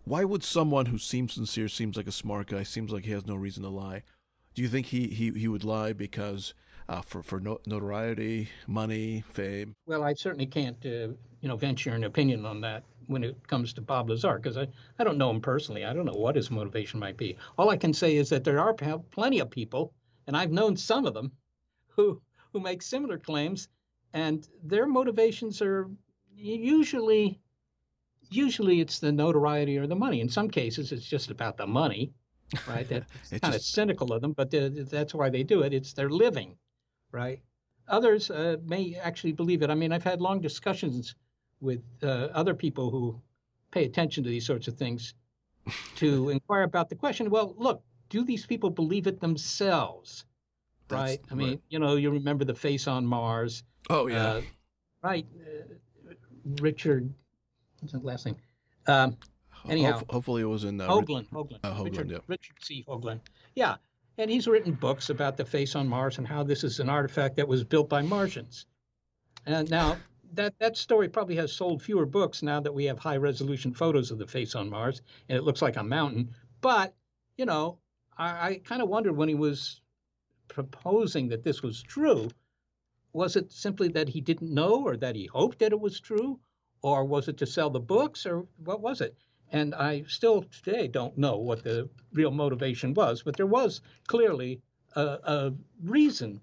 Why 0.05 0.25
would 0.25 0.43
someone 0.43 0.87
who 0.87 0.99
seems 0.99 1.35
sincere, 1.35 1.69
seems 1.69 1.97
like 1.97 2.09
a 2.09 2.13
smart 2.13 2.49
guy, 2.49 2.63
seems 2.63 2.93
like 2.93 3.05
he 3.05 3.13
has 3.13 3.27
no 3.27 3.37
reason 3.37 3.63
to 3.63 3.69
lie? 3.69 4.03
Do 4.55 4.63
you 4.63 4.69
think 4.69 4.87
he, 4.87 5.09
he, 5.09 5.31
he 5.31 5.49
would 5.49 5.65
lie 5.65 5.93
because 5.93 6.55
uh, 6.89 7.01
for, 7.01 7.23
for 7.23 7.41
no, 7.41 7.61
notoriety, 7.67 8.51
money, 8.67 9.25
fame? 9.31 9.75
Well, 9.87 10.03
I 10.03 10.15
certainly 10.15 10.47
can't, 10.47 10.77
uh, 10.85 11.15
you 11.41 11.49
know, 11.49 11.57
venture 11.57 11.95
an 11.95 12.05
opinion 12.05 12.45
on 12.45 12.61
that 12.61 12.85
when 13.07 13.25
it 13.25 13.47
comes 13.47 13.73
to 13.75 13.81
Bob 13.81 14.09
Lazar 14.09 14.37
because 14.37 14.57
I, 14.57 14.69
I 14.99 15.05
don't 15.05 15.19
know 15.19 15.31
him 15.31 15.41
personally. 15.41 15.85
I 15.85 15.93
don't 15.93 16.07
know 16.07 16.13
what 16.13 16.37
his 16.37 16.51
motivation 16.51 17.01
might 17.01 17.17
be. 17.17 17.37
All 17.59 17.71
I 17.71 17.77
can 17.77 17.93
say 17.93 18.17
is 18.17 18.29
that 18.31 18.45
there 18.45 18.61
are 18.61 18.75
p- 18.75 18.93
plenty 19.11 19.41
of 19.41 19.51
people, 19.51 19.93
and 20.27 20.37
I've 20.37 20.53
known 20.53 20.77
some 20.77 21.07
of 21.07 21.15
them, 21.15 21.33
who 21.89 22.21
who 22.53 22.61
make 22.61 22.83
similar 22.83 23.19
claims, 23.19 23.69
and 24.13 24.47
their 24.63 24.87
motivations 24.87 25.61
are 25.61 25.91
usually 26.35 27.41
usually 28.31 28.81
it's 28.81 28.99
the 28.99 29.13
notoriety 29.13 29.79
or 29.79 29.87
the 29.87 29.97
money. 29.97 30.21
In 30.21 30.29
some 30.29 30.51
cases, 30.51 30.93
it's 30.93 31.07
just 31.07 31.31
about 31.31 31.57
the 31.57 31.67
money, 31.67 32.13
right? 32.67 32.89
That's 32.89 33.07
kind 33.41 33.55
of 33.55 33.63
cynical 33.63 34.13
of 34.13 34.23
them, 34.23 34.33
but 34.33 34.51
that's 34.51 35.15
why 35.15 35.31
they 35.31 35.43
do 35.43 35.63
it. 35.63 35.75
It's 35.75 35.93
their 35.93 36.11
living, 36.11 36.57
right? 37.13 37.41
Others 37.89 38.31
uh, 38.31 38.57
may 38.65 38.95
actually 38.97 39.33
believe 39.33 39.63
it. 39.63 39.71
I 39.71 39.75
mean, 39.75 39.93
I've 39.93 40.05
had 40.05 40.21
long 40.21 40.41
discussions 40.41 41.15
with 41.61 41.83
uh, 42.03 42.29
other 42.33 42.55
people 42.55 42.91
who 42.91 43.21
pay 43.71 43.85
attention 43.85 44.23
to 44.25 44.31
these 44.31 44.47
sorts 44.47 44.69
of 44.69 44.77
things 44.77 45.15
to 45.97 46.31
inquire 46.31 46.63
about 46.63 46.89
the 46.89 46.95
question. 46.95 47.31
Well, 47.31 47.55
look, 47.59 47.83
do 48.11 48.25
these 48.25 48.47
people 48.47 48.71
believe 48.71 49.07
it 49.07 49.21
themselves? 49.21 50.25
That's- 50.89 51.11
right. 51.11 51.21
I 51.31 51.35
mean, 51.35 51.61
you 51.71 51.79
know, 51.79 51.97
you 51.97 52.11
remember 52.11 52.45
the 52.45 52.55
face 52.55 52.87
on 52.87 53.07
Mars, 53.07 53.63
Oh, 53.91 54.07
yeah. 54.07 54.25
uh, 54.27 54.43
right? 55.03 55.27
Uh, 55.41 56.13
Richard, 56.61 57.13
what's 57.81 57.93
his 57.93 58.03
last 58.05 58.27
name? 58.27 58.37
Um, 58.87 59.17
anyhow. 59.69 59.99
Hope- 59.99 60.11
hopefully 60.11 60.43
it 60.43 60.47
was 60.47 60.65
in 60.65 60.81
uh, 60.81 60.87
Hoagland, 60.89 61.29
Hoagland, 61.31 61.59
Uh, 61.65 61.75
Hoagland, 61.75 61.85
Richard, 61.85 62.11
yeah. 62.11 62.19
Richard 62.27 62.57
C. 62.61 62.85
Hoagland. 62.87 63.21
Yeah, 63.55 63.77
and 64.19 64.31
he's 64.31 64.47
written 64.47 64.73
books 64.73 65.09
about 65.11 65.37
the 65.39 65.45
face 65.45 65.75
on 65.75 65.89
Mars 65.89 66.19
and 66.19 66.27
how 66.29 66.43
this 66.43 66.65
is 66.65 66.81
an 66.81 66.89
artifact 66.91 67.37
that 67.37 67.49
was 67.49 67.65
built 67.65 67.89
by 67.89 68.03
Martians. 68.03 68.67
And 69.47 69.71
now 69.71 69.97
that 70.37 70.59
that 70.59 70.77
story 70.77 71.09
probably 71.09 71.37
has 71.37 71.53
sold 71.53 71.83
fewer 71.83 72.07
books 72.07 72.43
now 72.43 72.61
that 72.61 72.75
we 72.75 72.85
have 72.85 72.99
high 72.99 73.17
resolution 73.17 73.73
photos 73.73 74.11
of 74.11 74.19
the 74.19 74.27
face 74.27 74.55
on 74.55 74.71
Mars 74.71 75.03
and 75.29 75.39
it 75.39 75.43
looks 75.43 75.63
like 75.63 75.77
a 75.77 75.83
mountain. 75.83 76.35
But 76.61 76.95
you 77.37 77.47
know, 77.47 77.79
I, 78.17 78.49
I 78.49 78.61
kind 78.65 78.83
of 78.83 78.89
wondered 78.89 79.17
when 79.17 79.29
he 79.29 79.35
was 79.35 79.81
proposing 80.49 81.29
that 81.29 81.43
this 81.43 81.63
was 81.63 81.83
true. 81.83 82.29
Was 83.13 83.37
it 83.37 83.53
simply 83.53 83.89
that 83.89 84.09
he 84.09 84.21
didn't 84.21 84.53
know, 84.53 84.83
or 84.83 84.97
that 84.97 85.17
he 85.17 85.27
hoped 85.27 85.61
that 85.61 85.73
it 85.73 85.81
was 85.81 86.01
true, 86.01 86.41
or 86.83 87.05
was 87.05 87.29
it 87.29 87.37
to 87.39 87.47
sell 87.47 87.71
the 87.71 87.81
books, 87.81 88.27
or 88.27 88.47
what 88.65 88.81
was 88.81 89.01
it? 89.01 89.17
And 89.53 89.75
I 89.75 90.05
still 90.09 90.43
today 90.43 90.89
don't 90.89 91.17
know 91.17 91.37
what 91.39 91.63
the 91.63 91.89
real 92.13 92.33
motivation 92.33 92.93
was, 92.93 93.23
but 93.23 93.37
there 93.37 93.47
was 93.47 93.81
clearly 94.09 94.61
a, 94.97 95.19
a 95.23 95.55
reason 95.83 96.41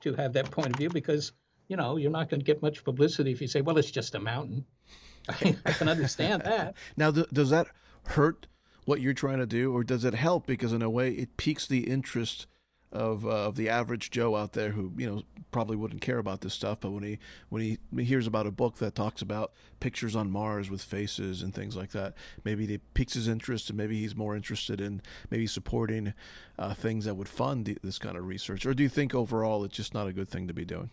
to 0.00 0.14
have 0.14 0.32
that 0.32 0.50
point 0.50 0.70
of 0.70 0.76
view 0.76 0.88
because 0.88 1.32
you 1.72 1.76
know 1.78 1.96
you're 1.96 2.10
not 2.10 2.28
going 2.28 2.38
to 2.40 2.44
get 2.44 2.60
much 2.60 2.84
publicity 2.84 3.32
if 3.32 3.40
you 3.40 3.48
say, 3.48 3.62
well, 3.62 3.78
it's 3.78 3.90
just 3.90 4.14
a 4.14 4.20
mountain. 4.20 4.66
I, 5.30 5.56
I 5.64 5.72
can 5.72 5.88
understand 5.88 6.42
that. 6.44 6.74
Now, 6.98 7.10
th- 7.10 7.28
does 7.32 7.48
that 7.48 7.66
hurt 8.08 8.46
what 8.84 9.00
you're 9.00 9.14
trying 9.14 9.38
to 9.38 9.46
do, 9.46 9.72
or 9.72 9.82
does 9.82 10.04
it 10.04 10.12
help 10.12 10.46
because 10.46 10.74
in 10.74 10.82
a 10.82 10.90
way 10.90 11.12
it 11.12 11.38
piques 11.38 11.66
the 11.66 11.88
interest 11.90 12.46
of 12.92 13.24
uh, 13.24 13.46
of 13.46 13.56
the 13.56 13.70
average 13.70 14.10
Joe 14.10 14.36
out 14.36 14.52
there 14.52 14.72
who 14.72 14.92
you 14.98 15.08
know 15.08 15.22
probably 15.50 15.76
wouldn't 15.76 16.02
care 16.02 16.18
about 16.18 16.42
this 16.42 16.52
stuff, 16.52 16.80
but 16.82 16.90
when 16.90 17.04
he 17.04 17.18
when 17.48 17.62
he, 17.62 18.04
hears 18.04 18.26
about 18.26 18.46
a 18.46 18.50
book 18.50 18.76
that 18.76 18.94
talks 18.94 19.22
about 19.22 19.54
pictures 19.80 20.14
on 20.14 20.30
Mars 20.30 20.68
with 20.68 20.82
faces 20.82 21.40
and 21.40 21.54
things 21.54 21.74
like 21.74 21.92
that, 21.92 22.12
maybe 22.44 22.70
it 22.70 22.82
piques 22.92 23.14
his 23.14 23.28
interest, 23.28 23.70
and 23.70 23.78
maybe 23.78 23.98
he's 23.98 24.14
more 24.14 24.36
interested 24.36 24.78
in 24.78 25.00
maybe 25.30 25.46
supporting 25.46 26.12
uh, 26.58 26.74
things 26.74 27.06
that 27.06 27.14
would 27.14 27.30
fund 27.30 27.78
this 27.82 27.98
kind 27.98 28.18
of 28.18 28.26
research. 28.26 28.66
Or 28.66 28.74
do 28.74 28.82
you 28.82 28.90
think 28.90 29.14
overall 29.14 29.64
it's 29.64 29.76
just 29.76 29.94
not 29.94 30.06
a 30.06 30.12
good 30.12 30.28
thing 30.28 30.46
to 30.48 30.52
be 30.52 30.66
doing? 30.66 30.90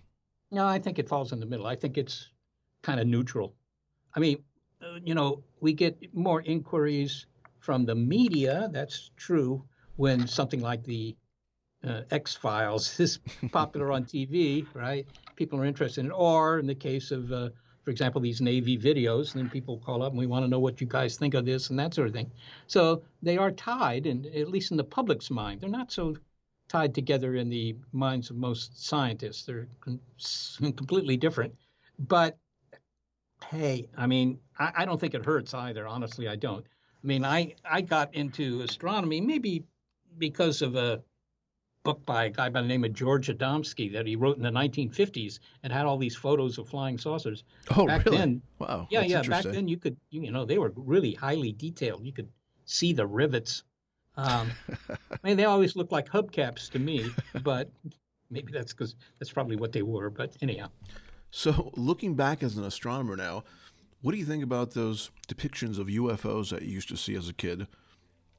No, 0.51 0.67
I 0.67 0.79
think 0.79 0.97
it 0.99 1.07
falls 1.07 1.31
in 1.31 1.39
the 1.39 1.45
middle. 1.45 1.67
I 1.67 1.75
think 1.75 1.97
it's 1.97 2.29
kind 2.81 2.99
of 2.99 3.07
neutral. 3.07 3.53
I 4.15 4.19
mean, 4.19 4.43
uh, 4.81 4.99
you 5.03 5.13
know, 5.13 5.43
we 5.61 5.73
get 5.73 6.13
more 6.13 6.41
inquiries 6.41 7.27
from 7.59 7.85
the 7.85 7.95
media. 7.95 8.69
That's 8.71 9.11
true 9.15 9.63
when 9.97 10.27
something 10.27 10.61
like 10.61 10.83
the 10.83 11.15
uh, 11.83 12.01
X 12.11 12.35
Files 12.35 12.99
is 13.05 13.19
popular 13.51 13.91
on 13.91 14.05
TV, 14.05 14.65
right? 14.73 15.05
People 15.35 15.59
are 15.59 15.65
interested 15.65 16.01
in 16.01 16.07
it. 16.07 16.15
Or 16.15 16.59
in 16.59 16.65
the 16.65 16.75
case 16.75 17.11
of, 17.11 17.31
uh, 17.31 17.49
for 17.83 17.91
example, 17.91 18.21
these 18.21 18.41
Navy 18.41 18.77
videos, 18.77 19.33
then 19.33 19.49
people 19.49 19.77
call 19.77 20.01
up 20.01 20.11
and 20.11 20.19
we 20.19 20.25
want 20.25 20.45
to 20.45 20.49
know 20.49 20.59
what 20.59 20.81
you 20.81 20.87
guys 20.87 21.17
think 21.17 21.33
of 21.33 21.45
this 21.45 21.69
and 21.69 21.77
that 21.77 21.93
sort 21.93 22.07
of 22.07 22.13
thing. 22.13 22.31
So 22.67 23.03
they 23.21 23.37
are 23.37 23.51
tied, 23.51 24.05
and 24.07 24.25
at 24.27 24.49
least 24.49 24.71
in 24.71 24.77
the 24.77 24.83
public's 24.83 25.29
mind, 25.29 25.61
they're 25.61 25.69
not 25.69 25.91
so 25.91 26.15
tied 26.69 26.95
together 26.95 27.35
in 27.35 27.49
the 27.49 27.75
minds 27.91 28.29
of 28.29 28.37
most 28.37 28.85
scientists. 28.85 29.43
They're 29.43 29.67
completely 30.61 31.17
different. 31.17 31.53
But 31.99 32.37
hey, 33.49 33.89
I 33.97 34.07
mean, 34.07 34.39
I, 34.57 34.71
I 34.77 34.85
don't 34.85 34.99
think 34.99 35.13
it 35.13 35.25
hurts 35.25 35.53
either. 35.53 35.87
Honestly, 35.87 36.27
I 36.27 36.37
don't. 36.37 36.65
I 37.03 37.07
mean, 37.07 37.25
I, 37.25 37.55
I 37.69 37.81
got 37.81 38.13
into 38.13 38.61
astronomy 38.61 39.19
maybe 39.19 39.65
because 40.17 40.61
of 40.61 40.75
a 40.75 41.01
book 41.83 42.05
by 42.05 42.25
a 42.25 42.29
guy 42.29 42.49
by 42.49 42.61
the 42.61 42.67
name 42.67 42.83
of 42.83 42.93
George 42.93 43.27
Adamski 43.27 43.91
that 43.93 44.05
he 44.05 44.15
wrote 44.15 44.37
in 44.37 44.43
the 44.43 44.49
1950s 44.49 45.39
and 45.63 45.71
had 45.71 45.85
all 45.85 45.97
these 45.97 46.15
photos 46.15 46.57
of 46.57 46.67
flying 46.67 46.97
saucers. 46.97 47.43
Oh, 47.75 47.87
back 47.87 48.05
really? 48.05 48.17
Then, 48.17 48.41
wow. 48.59 48.87
Yeah, 48.89 49.01
yeah. 49.01 49.21
Back 49.23 49.45
then, 49.45 49.67
you 49.67 49.77
could, 49.77 49.97
you 50.09 50.31
know, 50.31 50.45
they 50.45 50.57
were 50.57 50.73
really 50.75 51.13
highly 51.13 51.51
detailed. 51.53 52.05
You 52.05 52.13
could 52.13 52.29
see 52.65 52.93
the 52.93 53.07
rivets. 53.07 53.63
Um, 54.17 54.51
I 55.11 55.17
mean, 55.23 55.37
they 55.37 55.45
always 55.45 55.75
look 55.75 55.91
like 55.91 56.09
hubcaps 56.09 56.69
to 56.71 56.79
me, 56.79 57.09
but 57.43 57.69
maybe 58.29 58.51
that's 58.51 58.73
because 58.73 58.95
that's 59.19 59.31
probably 59.31 59.55
what 59.55 59.71
they 59.71 59.81
were. 59.81 60.09
But 60.09 60.35
anyhow. 60.41 60.69
So, 61.31 61.71
looking 61.75 62.15
back 62.15 62.41
as 62.43 62.57
an 62.57 62.63
astronomer 62.63 63.15
now, 63.15 63.43
what 64.01 64.13
do 64.13 64.17
you 64.17 64.25
think 64.25 64.43
about 64.43 64.71
those 64.71 65.11
depictions 65.27 65.77
of 65.77 65.87
UFOs 65.87 66.49
that 66.49 66.63
you 66.63 66.69
used 66.69 66.89
to 66.89 66.97
see 66.97 67.15
as 67.15 67.29
a 67.29 67.33
kid? 67.33 67.67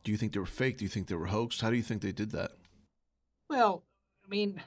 Do 0.02 0.10
you 0.10 0.16
think 0.16 0.32
they 0.32 0.40
were 0.40 0.46
fake? 0.46 0.78
Do 0.78 0.84
you 0.84 0.88
think 0.88 1.06
they 1.08 1.14
were 1.14 1.26
hoaxed? 1.26 1.60
How 1.60 1.70
do 1.70 1.76
you 1.76 1.82
think 1.82 2.02
they 2.02 2.12
did 2.12 2.30
that? 2.32 2.52
Well, 3.48 3.84
I 4.24 4.28
mean, 4.28 4.62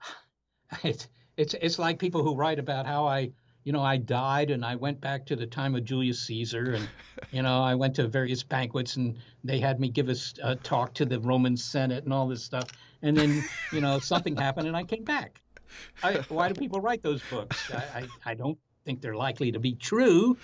it's 0.84 1.08
it's 1.36 1.54
it's 1.54 1.78
like 1.78 1.98
people 1.98 2.22
who 2.22 2.36
write 2.36 2.58
about 2.58 2.86
how 2.86 3.06
I, 3.06 3.32
you 3.64 3.72
know, 3.72 3.82
I 3.82 3.96
died 3.96 4.50
and 4.50 4.64
I 4.64 4.76
went 4.76 5.00
back 5.00 5.24
to 5.26 5.36
the 5.36 5.46
time 5.46 5.74
of 5.74 5.84
Julius 5.84 6.20
Caesar, 6.26 6.74
and 6.74 6.88
you 7.32 7.42
know, 7.42 7.62
I 7.62 7.74
went 7.74 7.94
to 7.96 8.06
various 8.06 8.42
banquets 8.42 8.96
and 8.96 9.16
they 9.42 9.58
had 9.58 9.80
me 9.80 9.88
give 9.88 10.10
a, 10.10 10.16
a 10.42 10.54
talk 10.56 10.94
to 10.94 11.06
the 11.06 11.18
Roman 11.20 11.56
Senate 11.56 12.04
and 12.04 12.12
all 12.12 12.28
this 12.28 12.44
stuff, 12.44 12.68
and 13.02 13.16
then 13.16 13.42
you 13.72 13.80
know 13.80 13.98
something 13.98 14.36
happened 14.36 14.68
and 14.68 14.76
I 14.76 14.84
came 14.84 15.04
back. 15.04 15.40
I, 16.02 16.16
why 16.28 16.48
do 16.48 16.54
people 16.54 16.80
write 16.80 17.02
those 17.02 17.22
books? 17.30 17.70
I, 17.72 18.00
I, 18.00 18.30
I 18.32 18.34
don't 18.34 18.58
think 18.84 19.00
they're 19.00 19.16
likely 19.16 19.50
to 19.52 19.58
be 19.58 19.74
true, 19.74 20.36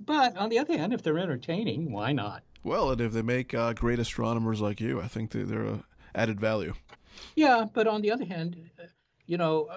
but 0.00 0.36
on 0.36 0.50
the 0.50 0.58
other 0.58 0.76
hand, 0.76 0.92
if 0.92 1.02
they're 1.02 1.18
entertaining, 1.18 1.92
why 1.92 2.12
not? 2.12 2.42
Well, 2.64 2.90
and 2.90 3.00
if 3.00 3.12
they 3.12 3.22
make 3.22 3.54
uh, 3.54 3.72
great 3.72 4.00
astronomers 4.00 4.60
like 4.60 4.80
you, 4.80 5.00
I 5.00 5.06
think 5.06 5.30
they, 5.30 5.42
they're 5.42 5.64
a 5.64 5.84
added 6.14 6.40
value. 6.40 6.74
Yeah, 7.36 7.66
but 7.72 7.86
on 7.86 8.02
the 8.02 8.10
other 8.10 8.24
hand, 8.24 8.56
you 9.26 9.38
know, 9.38 9.68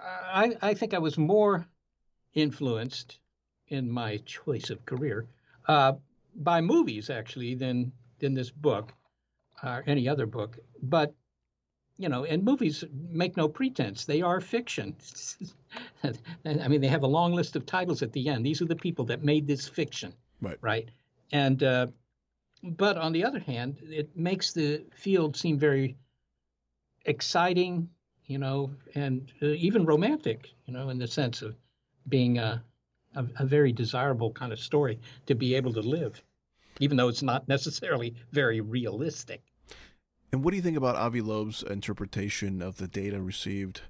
I 0.00 0.56
I 0.62 0.74
think 0.74 0.94
I 0.94 0.98
was 0.98 1.18
more 1.18 1.66
influenced 2.34 3.18
in 3.68 3.90
my 3.90 4.18
choice 4.18 4.70
of 4.70 4.84
career 4.86 5.26
uh, 5.68 5.92
by 6.36 6.60
movies 6.60 7.10
actually 7.10 7.54
than 7.54 7.92
than 8.18 8.34
this 8.34 8.50
book 8.50 8.92
or 9.62 9.82
any 9.86 10.08
other 10.08 10.26
book. 10.26 10.58
But 10.82 11.14
you 11.98 12.08
know, 12.08 12.24
and 12.24 12.42
movies 12.42 12.84
make 12.92 13.36
no 13.36 13.48
pretense; 13.48 14.04
they 14.04 14.22
are 14.22 14.40
fiction. 14.40 14.96
I 16.44 16.68
mean, 16.68 16.80
they 16.80 16.88
have 16.88 17.02
a 17.02 17.08
long 17.18 17.34
list 17.34 17.56
of 17.56 17.66
titles 17.66 18.02
at 18.02 18.12
the 18.12 18.28
end. 18.28 18.44
These 18.44 18.62
are 18.62 18.66
the 18.66 18.76
people 18.76 19.04
that 19.06 19.22
made 19.22 19.46
this 19.46 19.68
fiction, 19.68 20.14
right? 20.40 20.58
Right, 20.60 20.90
and 21.32 21.62
uh, 21.62 21.88
but 22.62 22.96
on 22.96 23.12
the 23.12 23.24
other 23.24 23.38
hand, 23.38 23.78
it 23.82 24.16
makes 24.16 24.52
the 24.52 24.84
field 24.94 25.36
seem 25.36 25.58
very 25.58 25.96
exciting, 27.04 27.88
you 28.26 28.38
know, 28.38 28.74
and 28.94 29.32
uh, 29.42 29.46
even 29.46 29.84
romantic, 29.84 30.50
you 30.66 30.72
know, 30.72 30.88
in 30.88 30.98
the 30.98 31.06
sense 31.06 31.42
of 31.42 31.54
being 32.08 32.38
a, 32.38 32.62
a, 33.14 33.24
a, 33.38 33.46
very 33.46 33.72
desirable 33.72 34.32
kind 34.32 34.52
of 34.52 34.60
story 34.60 34.98
to 35.26 35.34
be 35.34 35.54
able 35.54 35.72
to 35.72 35.80
live, 35.80 36.22
even 36.80 36.96
though 36.96 37.08
it's 37.08 37.22
not 37.22 37.48
necessarily 37.48 38.14
very 38.32 38.60
realistic. 38.60 39.42
And 40.32 40.44
what 40.44 40.50
do 40.50 40.56
you 40.56 40.62
think 40.62 40.76
about 40.76 40.96
Avi 40.96 41.20
Loeb's 41.20 41.62
interpretation 41.62 42.62
of 42.62 42.76
the 42.76 42.86
data 42.86 43.20
received 43.20 43.82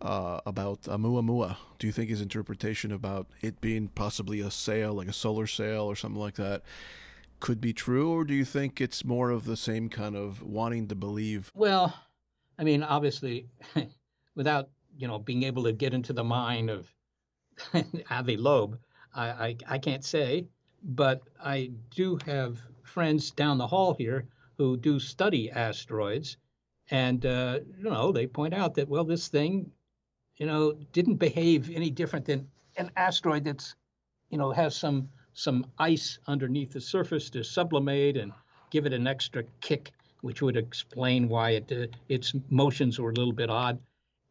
uh, 0.00 0.40
about 0.44 0.82
Oumuamua? 0.82 1.56
Do 1.78 1.86
you 1.86 1.92
think 1.92 2.10
his 2.10 2.20
interpretation 2.20 2.90
about 2.90 3.28
it 3.40 3.60
being 3.60 3.88
possibly 3.88 4.40
a 4.40 4.50
sail, 4.50 4.94
like 4.94 5.08
a 5.08 5.12
solar 5.12 5.46
sail 5.46 5.82
or 5.82 5.94
something 5.94 6.20
like 6.20 6.34
that, 6.34 6.62
could 7.38 7.60
be 7.60 7.72
true, 7.72 8.12
or 8.12 8.24
do 8.24 8.34
you 8.34 8.44
think 8.44 8.80
it's 8.80 9.04
more 9.04 9.30
of 9.30 9.44
the 9.44 9.56
same 9.56 9.88
kind 9.88 10.14
of 10.14 10.42
wanting 10.42 10.88
to 10.88 10.94
believe? 10.94 11.50
Well, 11.54 11.94
I 12.58 12.64
mean, 12.64 12.82
obviously, 12.82 13.46
without 14.34 14.68
you 14.96 15.08
know 15.08 15.18
being 15.18 15.42
able 15.44 15.64
to 15.64 15.72
get 15.72 15.94
into 15.94 16.12
the 16.12 16.24
mind 16.24 16.68
of 16.70 16.92
Avi 18.10 18.36
Loeb, 18.36 18.78
I, 19.14 19.28
I, 19.28 19.56
I 19.68 19.78
can't 19.78 20.04
say, 20.04 20.46
but 20.82 21.22
I 21.42 21.70
do 21.90 22.18
have 22.26 22.60
friends 22.82 23.30
down 23.30 23.58
the 23.58 23.66
hall 23.66 23.94
here 23.94 24.26
who 24.56 24.76
do 24.76 24.98
study 24.98 25.50
asteroids, 25.50 26.36
and 26.90 27.24
uh, 27.24 27.60
you 27.78 27.84
know 27.84 28.12
they 28.12 28.26
point 28.26 28.54
out 28.54 28.74
that 28.74 28.88
well, 28.88 29.04
this 29.04 29.28
thing, 29.28 29.70
you 30.36 30.46
know, 30.46 30.72
didn't 30.92 31.16
behave 31.16 31.70
any 31.70 31.90
different 31.90 32.26
than 32.26 32.48
an 32.76 32.90
asteroid 32.96 33.44
that's, 33.44 33.74
you 34.30 34.38
know, 34.38 34.50
has 34.50 34.76
some 34.76 35.08
some 35.32 35.64
ice 35.78 36.18
underneath 36.26 36.72
the 36.72 36.80
surface 36.80 37.30
to 37.30 37.44
sublimate 37.44 38.16
and 38.16 38.32
give 38.70 38.86
it 38.86 38.92
an 38.92 39.06
extra 39.06 39.44
kick, 39.60 39.92
which 40.22 40.42
would 40.42 40.56
explain 40.56 41.28
why 41.28 41.50
it, 41.50 41.72
uh, 41.72 41.86
its 42.08 42.34
motions 42.50 42.98
were 42.98 43.10
a 43.10 43.14
little 43.14 43.32
bit 43.32 43.48
odd. 43.48 43.78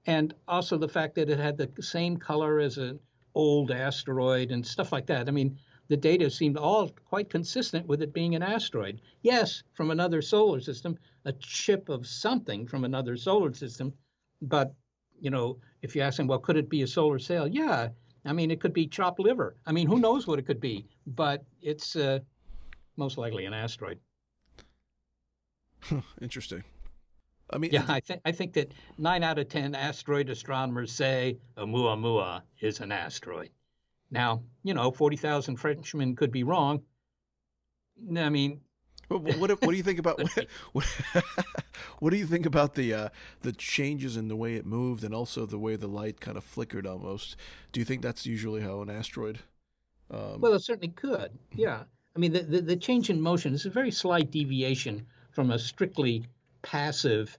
And 0.05 0.33
also 0.47 0.77
the 0.77 0.89
fact 0.89 1.15
that 1.15 1.29
it 1.29 1.39
had 1.39 1.57
the 1.57 1.69
same 1.81 2.17
color 2.17 2.59
as 2.59 2.77
an 2.77 2.99
old 3.35 3.71
asteroid 3.71 4.51
and 4.51 4.65
stuff 4.65 4.91
like 4.91 5.05
that. 5.07 5.27
I 5.27 5.31
mean, 5.31 5.57
the 5.87 5.97
data 5.97 6.29
seemed 6.29 6.57
all 6.57 6.89
quite 7.05 7.29
consistent 7.29 7.87
with 7.87 8.01
it 8.01 8.13
being 8.13 8.35
an 8.35 8.43
asteroid. 8.43 9.01
Yes, 9.21 9.63
from 9.73 9.91
another 9.91 10.21
solar 10.21 10.59
system, 10.59 10.97
a 11.25 11.33
chip 11.33 11.89
of 11.89 12.07
something 12.07 12.67
from 12.67 12.85
another 12.85 13.17
solar 13.17 13.53
system. 13.53 13.93
But, 14.41 14.73
you 15.19 15.31
know, 15.31 15.59
if 15.81 15.95
you 15.95 16.01
ask 16.01 16.17
them, 16.17 16.27
well, 16.27 16.39
could 16.39 16.57
it 16.57 16.69
be 16.69 16.83
a 16.83 16.87
solar 16.87 17.19
sail? 17.19 17.47
Yeah, 17.47 17.89
I 18.25 18.33
mean, 18.33 18.51
it 18.51 18.61
could 18.61 18.73
be 18.73 18.87
chopped 18.87 19.19
liver. 19.19 19.55
I 19.65 19.71
mean, 19.71 19.87
who 19.87 19.99
knows 19.99 20.27
what 20.27 20.39
it 20.39 20.45
could 20.45 20.61
be? 20.61 20.87
But 21.07 21.43
it's 21.61 21.95
uh, 21.95 22.19
most 22.95 23.17
likely 23.17 23.45
an 23.45 23.53
asteroid. 23.53 23.99
Interesting. 26.21 26.63
I 27.51 27.57
mean, 27.57 27.71
yeah, 27.71 27.85
I 27.87 27.99
think 27.99 28.21
I 28.25 28.31
think 28.31 28.53
that 28.53 28.73
nine 28.97 29.23
out 29.23 29.39
of 29.39 29.49
ten 29.49 29.75
asteroid 29.75 30.29
astronomers 30.29 30.91
say 30.91 31.37
Oumuamua 31.57 32.41
is 32.61 32.79
an 32.79 32.91
asteroid. 32.91 33.49
Now, 34.11 34.43
you 34.63 34.73
know, 34.73 34.91
forty 34.91 35.17
thousand 35.17 35.57
Frenchmen 35.57 36.15
could 36.15 36.31
be 36.31 36.43
wrong. 36.43 36.81
I 38.15 38.29
mean, 38.29 38.61
what, 39.09 39.37
what, 39.37 39.49
what 39.49 39.71
do 39.71 39.75
you 39.75 39.83
think 39.83 39.99
about 39.99 40.19
what, 40.23 40.47
what, 40.73 40.85
what, 41.99 42.09
do 42.11 42.17
you 42.17 42.27
think 42.27 42.45
about 42.45 42.75
the 42.75 42.93
uh, 42.93 43.09
the 43.41 43.51
changes 43.51 44.15
in 44.15 44.27
the 44.27 44.35
way 44.35 44.55
it 44.55 44.65
moved 44.65 45.03
and 45.03 45.13
also 45.13 45.45
the 45.45 45.59
way 45.59 45.75
the 45.75 45.87
light 45.87 46.21
kind 46.21 46.37
of 46.37 46.43
flickered 46.43 46.85
almost? 46.85 47.35
Do 47.71 47.79
you 47.79 47.85
think 47.85 48.01
that's 48.01 48.25
usually 48.25 48.61
how 48.61 48.81
an 48.81 48.89
asteroid? 48.89 49.39
Um... 50.11 50.39
Well, 50.39 50.53
it 50.53 50.61
certainly 50.61 50.89
could. 50.89 51.31
Yeah, 51.55 51.83
I 52.15 52.19
mean 52.19 52.33
the, 52.33 52.43
the, 52.43 52.61
the 52.61 52.75
change 52.77 53.09
in 53.09 53.19
motion 53.19 53.53
is 53.53 53.65
a 53.65 53.71
very 53.71 53.91
slight 53.91 54.29
deviation 54.29 55.07
from 55.31 55.51
a 55.51 55.57
strictly 55.57 56.25
passive 56.61 57.37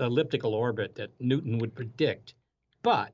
elliptical 0.00 0.54
orbit 0.54 0.96
that 0.96 1.10
Newton 1.20 1.58
would 1.58 1.74
predict, 1.74 2.34
but 2.82 3.12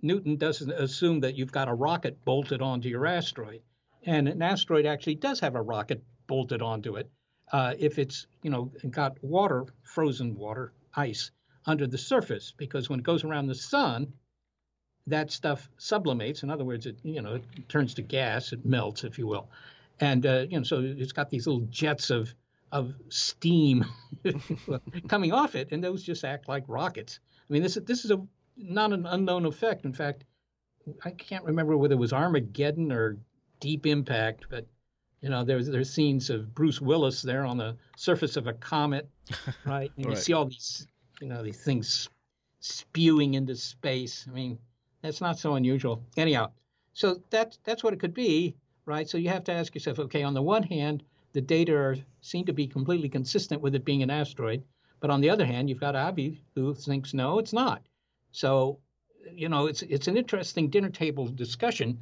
Newton 0.00 0.36
doesn't 0.36 0.70
assume 0.70 1.20
that 1.20 1.34
you've 1.34 1.52
got 1.52 1.68
a 1.68 1.74
rocket 1.74 2.24
bolted 2.24 2.62
onto 2.62 2.88
your 2.88 3.06
asteroid. 3.06 3.62
And 4.04 4.28
an 4.28 4.42
asteroid 4.42 4.86
actually 4.86 5.16
does 5.16 5.40
have 5.40 5.56
a 5.56 5.62
rocket 5.62 6.02
bolted 6.26 6.62
onto 6.62 6.96
it. 6.96 7.10
Uh, 7.50 7.74
if 7.78 7.98
it's 7.98 8.26
you 8.42 8.50
know 8.50 8.70
got 8.90 9.22
water, 9.24 9.66
frozen 9.82 10.36
water, 10.36 10.72
ice 10.94 11.30
under 11.66 11.86
the 11.86 11.98
surface 11.98 12.52
because 12.56 12.88
when 12.88 13.00
it 13.00 13.04
goes 13.04 13.24
around 13.24 13.46
the 13.46 13.54
sun, 13.54 14.12
that 15.06 15.30
stuff 15.30 15.68
sublimates. 15.78 16.42
In 16.42 16.50
other 16.50 16.64
words, 16.64 16.86
it 16.86 16.98
you 17.02 17.22
know 17.22 17.34
it 17.34 17.68
turns 17.68 17.94
to 17.94 18.02
gas, 18.02 18.52
it 18.52 18.64
melts, 18.64 19.04
if 19.04 19.18
you 19.18 19.26
will, 19.26 19.50
and 19.98 20.24
uh, 20.26 20.46
you 20.48 20.58
know 20.58 20.64
so 20.64 20.80
it's 20.80 21.12
got 21.12 21.30
these 21.30 21.46
little 21.46 21.66
jets 21.70 22.10
of 22.10 22.34
of 22.72 22.94
steam 23.08 23.84
coming 25.08 25.32
off 25.32 25.54
it, 25.54 25.68
and 25.72 25.82
those 25.82 26.02
just 26.02 26.24
act 26.24 26.48
like 26.48 26.64
rockets. 26.68 27.20
I 27.48 27.52
mean, 27.52 27.62
this 27.62 27.74
this 27.74 28.04
is 28.04 28.10
a 28.10 28.20
not 28.56 28.92
an 28.92 29.06
unknown 29.06 29.46
effect. 29.46 29.84
In 29.84 29.92
fact, 29.92 30.24
I 31.04 31.10
can't 31.10 31.44
remember 31.44 31.76
whether 31.76 31.94
it 31.94 31.98
was 31.98 32.12
Armageddon 32.12 32.92
or 32.92 33.18
Deep 33.60 33.86
Impact, 33.86 34.46
but 34.50 34.66
you 35.20 35.28
know, 35.30 35.44
there's 35.44 35.68
there's 35.68 35.92
scenes 35.92 36.30
of 36.30 36.54
Bruce 36.54 36.80
Willis 36.80 37.22
there 37.22 37.44
on 37.44 37.56
the 37.56 37.76
surface 37.96 38.36
of 38.36 38.46
a 38.46 38.52
comet, 38.52 39.08
right? 39.64 39.90
And 39.96 40.06
right. 40.06 40.14
you 40.14 40.20
see 40.20 40.32
all 40.32 40.46
these, 40.46 40.86
you 41.20 41.28
know, 41.28 41.42
these 41.42 41.62
things 41.62 42.08
spewing 42.60 43.34
into 43.34 43.56
space. 43.56 44.26
I 44.28 44.32
mean, 44.32 44.58
that's 45.02 45.20
not 45.20 45.38
so 45.38 45.54
unusual. 45.54 46.02
Anyhow, 46.16 46.50
so 46.92 47.20
that's 47.30 47.58
that's 47.64 47.82
what 47.82 47.92
it 47.92 48.00
could 48.00 48.14
be, 48.14 48.54
right? 48.84 49.08
So 49.08 49.18
you 49.18 49.28
have 49.28 49.44
to 49.44 49.52
ask 49.52 49.74
yourself, 49.74 49.98
okay, 49.98 50.22
on 50.22 50.34
the 50.34 50.42
one 50.42 50.62
hand, 50.62 51.02
the 51.38 51.42
data 51.42 51.72
are, 51.72 51.96
seem 52.20 52.44
to 52.46 52.52
be 52.52 52.66
completely 52.66 53.08
consistent 53.08 53.62
with 53.62 53.76
it 53.76 53.84
being 53.84 54.02
an 54.02 54.10
asteroid, 54.10 54.64
but 54.98 55.08
on 55.08 55.20
the 55.20 55.30
other 55.30 55.46
hand, 55.46 55.68
you've 55.68 55.78
got 55.78 55.94
Avi 55.94 56.42
who 56.56 56.74
thinks 56.74 57.14
no, 57.14 57.38
it's 57.38 57.52
not. 57.52 57.80
So, 58.32 58.80
you 59.32 59.48
know, 59.48 59.66
it's 59.66 59.82
it's 59.82 60.08
an 60.08 60.16
interesting 60.16 60.68
dinner 60.68 60.90
table 60.90 61.28
discussion, 61.28 62.00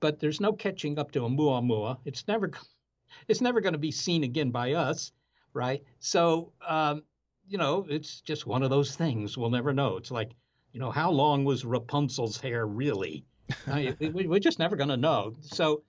but 0.00 0.20
there's 0.20 0.38
no 0.38 0.52
catching 0.52 0.98
up 0.98 1.12
to 1.12 1.20
Oumuamua. 1.20 1.96
It's 2.04 2.28
never 2.28 2.50
it's 3.28 3.40
never 3.40 3.62
going 3.62 3.72
to 3.72 3.78
be 3.78 3.90
seen 3.90 4.22
again 4.22 4.50
by 4.50 4.74
us, 4.74 5.12
right? 5.54 5.82
So, 5.98 6.52
um, 6.68 7.04
you 7.48 7.56
know, 7.56 7.86
it's 7.88 8.20
just 8.20 8.46
one 8.46 8.62
of 8.62 8.68
those 8.68 8.94
things. 8.94 9.38
We'll 9.38 9.48
never 9.48 9.72
know. 9.72 9.96
It's 9.96 10.10
like, 10.10 10.32
you 10.74 10.80
know, 10.80 10.90
how 10.90 11.10
long 11.10 11.46
was 11.46 11.64
Rapunzel's 11.64 12.38
hair 12.38 12.66
really? 12.66 13.24
I 13.66 13.96
mean, 13.98 14.12
we, 14.12 14.36
are 14.36 14.40
just 14.40 14.58
never 14.58 14.76
going 14.76 14.90
to 14.90 14.98
know. 14.98 15.36
So, 15.40 15.84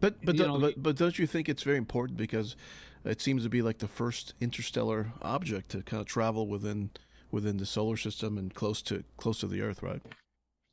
but 0.00 0.24
but, 0.24 0.36
know, 0.36 0.58
but 0.58 0.82
but 0.82 0.96
don't 0.96 1.18
you 1.18 1.26
think 1.26 1.48
it's 1.48 1.62
very 1.62 1.78
important 1.78 2.16
because 2.16 2.56
it 3.04 3.20
seems 3.20 3.42
to 3.44 3.48
be 3.48 3.62
like 3.62 3.78
the 3.78 3.88
first 3.88 4.34
interstellar 4.40 5.12
object 5.22 5.70
to 5.70 5.82
kind 5.82 6.00
of 6.00 6.06
travel 6.06 6.46
within 6.46 6.90
within 7.30 7.58
the 7.58 7.66
solar 7.66 7.96
system 7.96 8.38
and 8.38 8.54
close 8.54 8.82
to 8.82 9.04
close 9.16 9.40
to 9.40 9.46
the 9.46 9.60
Earth, 9.62 9.82
right? 9.82 10.02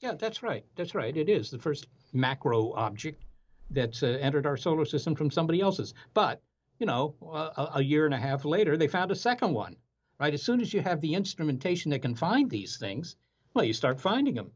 Yeah, 0.01 0.13
that's 0.13 0.43
right. 0.43 0.65
That's 0.75 0.95
right. 0.95 1.15
It 1.15 1.29
is 1.29 1.49
the 1.49 1.59
first 1.59 1.87
macro 2.13 2.73
object 2.73 3.23
that's 3.71 4.03
uh, 4.03 4.17
entered 4.21 4.45
our 4.45 4.57
solar 4.57 4.85
system 4.85 5.15
from 5.15 5.31
somebody 5.31 5.61
else's. 5.61 5.93
But 6.13 6.41
you 6.79 6.85
know, 6.85 7.15
a, 7.21 7.71
a, 7.75 7.83
year 7.83 8.05
and 8.05 8.13
a 8.13 8.17
half 8.17 8.43
later, 8.43 8.75
they 8.75 8.87
found 8.87 9.09
a 9.09 9.15
second 9.15 9.53
one. 9.53 9.77
Right. 10.19 10.33
As 10.33 10.43
soon 10.43 10.61
as 10.61 10.73
you 10.73 10.81
have 10.81 11.01
the 11.01 11.13
instrumentation 11.13 11.91
that 11.91 12.01
can 12.01 12.15
find 12.15 12.49
these 12.49 12.77
things, 12.77 13.15
well, 13.53 13.65
you 13.65 13.73
start 13.73 13.99
finding 13.99 14.35
them. 14.35 14.51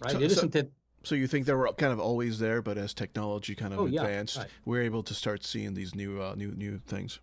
Right. 0.00 0.12
So, 0.12 0.18
it 0.18 0.24
isn't 0.24 0.52
so, 0.52 0.58
that. 0.58 0.70
So 1.06 1.14
you 1.14 1.28
think 1.28 1.46
they 1.46 1.54
were 1.54 1.72
kind 1.74 1.92
of 1.92 2.00
always 2.00 2.40
there, 2.40 2.60
but 2.62 2.76
as 2.76 2.92
technology 2.92 3.54
kind 3.54 3.72
of 3.72 3.78
oh, 3.78 3.86
advanced, 3.86 4.36
yeah, 4.36 4.42
right. 4.42 4.50
we're 4.64 4.82
able 4.82 5.04
to 5.04 5.14
start 5.14 5.44
seeing 5.44 5.74
these 5.74 5.94
new, 5.94 6.20
uh, 6.20 6.34
new, 6.36 6.50
new 6.50 6.78
things. 6.78 7.20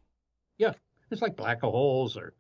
Yeah, 0.58 0.72
it's 1.12 1.22
like 1.22 1.36
black 1.36 1.60
holes 1.60 2.16
or 2.16 2.34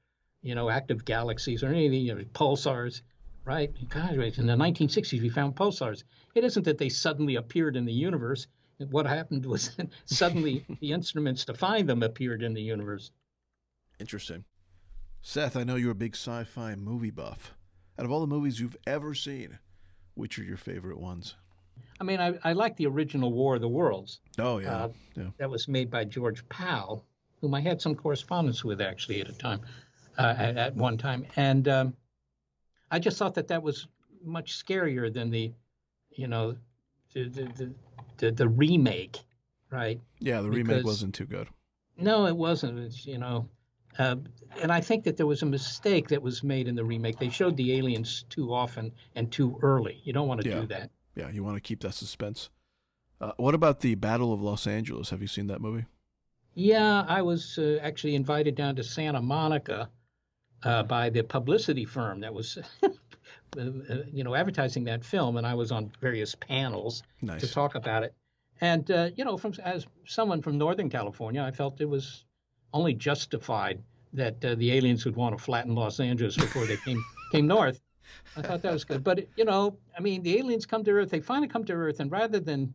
you 0.43 0.55
know, 0.55 0.69
active 0.69 1.03
galaxies 1.03 1.63
or 1.63 1.67
anything, 1.67 2.01
you 2.01 2.15
know, 2.15 2.23
pulsars, 2.33 3.01
right? 3.45 3.71
God, 3.89 4.13
in 4.13 4.45
the 4.45 4.53
1960s, 4.53 5.21
we 5.21 5.29
found 5.29 5.55
pulsars. 5.55 6.03
It 6.33 6.43
isn't 6.43 6.63
that 6.63 6.77
they 6.77 6.89
suddenly 6.89 7.35
appeared 7.35 7.75
in 7.75 7.85
the 7.85 7.93
universe. 7.93 8.47
What 8.77 9.05
happened 9.05 9.45
was 9.45 9.75
suddenly 10.05 10.65
the 10.81 10.91
instruments 10.91 11.45
to 11.45 11.53
find 11.53 11.89
them 11.89 12.03
appeared 12.03 12.43
in 12.43 12.53
the 12.53 12.61
universe. 12.61 13.11
Interesting. 13.99 14.43
Seth, 15.21 15.55
I 15.55 15.63
know 15.63 15.75
you're 15.75 15.91
a 15.91 15.95
big 15.95 16.15
sci 16.15 16.43
fi 16.43 16.75
movie 16.75 17.11
buff. 17.11 17.53
Out 17.97 18.05
of 18.05 18.11
all 18.11 18.21
the 18.21 18.27
movies 18.27 18.59
you've 18.59 18.77
ever 18.87 19.13
seen, 19.13 19.59
which 20.15 20.39
are 20.39 20.43
your 20.43 20.57
favorite 20.57 20.99
ones? 20.99 21.35
I 21.99 22.03
mean, 22.03 22.19
I, 22.19 22.33
I 22.43 22.53
like 22.53 22.75
the 22.75 22.87
original 22.87 23.31
War 23.31 23.55
of 23.55 23.61
the 23.61 23.69
Worlds. 23.69 24.19
Oh, 24.39 24.57
yeah. 24.57 24.75
Uh, 24.75 24.89
yeah. 25.15 25.23
That 25.37 25.49
was 25.49 25.67
made 25.67 25.89
by 25.89 26.03
George 26.05 26.47
Pal, 26.49 27.05
whom 27.39 27.53
I 27.53 27.61
had 27.61 27.81
some 27.81 27.95
correspondence 27.95 28.63
with 28.63 28.81
actually 28.81 29.21
at 29.21 29.29
a 29.29 29.33
time 29.33 29.61
uh, 30.17 30.35
at, 30.37 30.57
at, 30.57 30.75
one 30.75 30.97
time, 30.97 31.25
and 31.35 31.67
um, 31.67 31.93
I 32.91 32.99
just 32.99 33.17
thought 33.17 33.35
that 33.35 33.47
that 33.47 33.61
was 33.63 33.87
much 34.23 34.63
scarier 34.63 35.11
than 35.13 35.29
the, 35.29 35.51
you 36.11 36.27
know, 36.27 36.55
the 37.13 37.29
the 37.29 37.73
the, 38.17 38.31
the 38.31 38.47
remake, 38.47 39.19
right? 39.71 39.99
Yeah, 40.19 40.41
the 40.41 40.49
because, 40.49 40.67
remake 40.67 40.85
wasn't 40.85 41.15
too 41.15 41.25
good. 41.25 41.47
No, 41.97 42.25
it 42.25 42.35
wasn't. 42.35 42.79
It's, 42.79 43.05
you 43.05 43.17
know, 43.17 43.47
uh, 43.99 44.15
and 44.61 44.71
I 44.71 44.81
think 44.81 45.03
that 45.03 45.17
there 45.17 45.25
was 45.25 45.41
a 45.41 45.45
mistake 45.45 46.07
that 46.09 46.21
was 46.21 46.43
made 46.43 46.67
in 46.67 46.75
the 46.75 46.83
remake. 46.83 47.17
They 47.19 47.29
showed 47.29 47.57
the 47.57 47.77
aliens 47.77 48.25
too 48.29 48.53
often 48.53 48.91
and 49.15 49.31
too 49.31 49.57
early. 49.61 50.01
You 50.03 50.13
don't 50.13 50.27
want 50.27 50.41
to 50.41 50.49
yeah. 50.49 50.59
do 50.61 50.67
that. 50.67 50.91
Yeah, 51.15 51.29
you 51.29 51.43
want 51.43 51.57
to 51.57 51.61
keep 51.61 51.81
that 51.81 51.93
suspense. 51.93 52.49
Uh, 53.21 53.31
what 53.37 53.55
about 53.55 53.79
the 53.79 53.95
Battle 53.95 54.33
of 54.33 54.41
Los 54.41 54.67
Angeles? 54.67 55.09
Have 55.09 55.21
you 55.21 55.27
seen 55.27 55.47
that 55.47 55.61
movie? 55.61 55.85
Yeah, 56.55 57.05
I 57.07 57.21
was 57.21 57.57
uh, 57.57 57.79
actually 57.81 58.15
invited 58.15 58.55
down 58.55 58.75
to 58.75 58.83
Santa 58.83 59.21
Monica 59.21 59.89
uh, 60.63 60.83
by 60.83 61.09
the 61.09 61.23
publicity 61.23 61.85
firm 61.85 62.19
that 62.19 62.33
was, 62.33 62.57
you 63.55 64.23
know, 64.23 64.35
advertising 64.35 64.83
that 64.85 65.03
film, 65.03 65.37
and 65.37 65.47
I 65.47 65.53
was 65.55 65.71
on 65.71 65.91
various 65.99 66.35
panels 66.35 67.03
nice. 67.21 67.41
to 67.41 67.47
talk 67.51 67.75
about 67.75 68.03
it. 68.03 68.13
And 68.61 68.89
uh, 68.91 69.09
you 69.15 69.25
know, 69.25 69.37
from 69.37 69.53
as 69.63 69.87
someone 70.05 70.41
from 70.41 70.57
Northern 70.57 70.89
California, 70.89 71.41
I 71.41 71.51
felt 71.51 71.81
it 71.81 71.89
was 71.89 72.23
only 72.73 72.93
justified 72.93 73.81
that 74.13 74.43
uh, 74.45 74.55
the 74.55 74.71
aliens 74.71 75.05
would 75.05 75.15
want 75.15 75.37
to 75.37 75.43
flatten 75.43 75.75
Los 75.75 75.99
Angeles 75.99 76.35
before 76.35 76.65
they 76.65 76.77
came 76.77 77.03
came 77.31 77.47
north. 77.47 77.81
I 78.37 78.41
thought 78.41 78.61
that 78.61 78.73
was 78.73 78.83
good, 78.83 79.03
but 79.03 79.25
you 79.35 79.45
know, 79.45 79.77
I 79.97 80.01
mean, 80.01 80.21
the 80.21 80.37
aliens 80.37 80.65
come 80.65 80.83
to 80.83 80.91
Earth. 80.91 81.09
They 81.09 81.19
finally 81.19 81.47
come 81.47 81.63
to 81.65 81.73
Earth, 81.73 81.99
and 81.99 82.11
rather 82.11 82.39
than, 82.39 82.73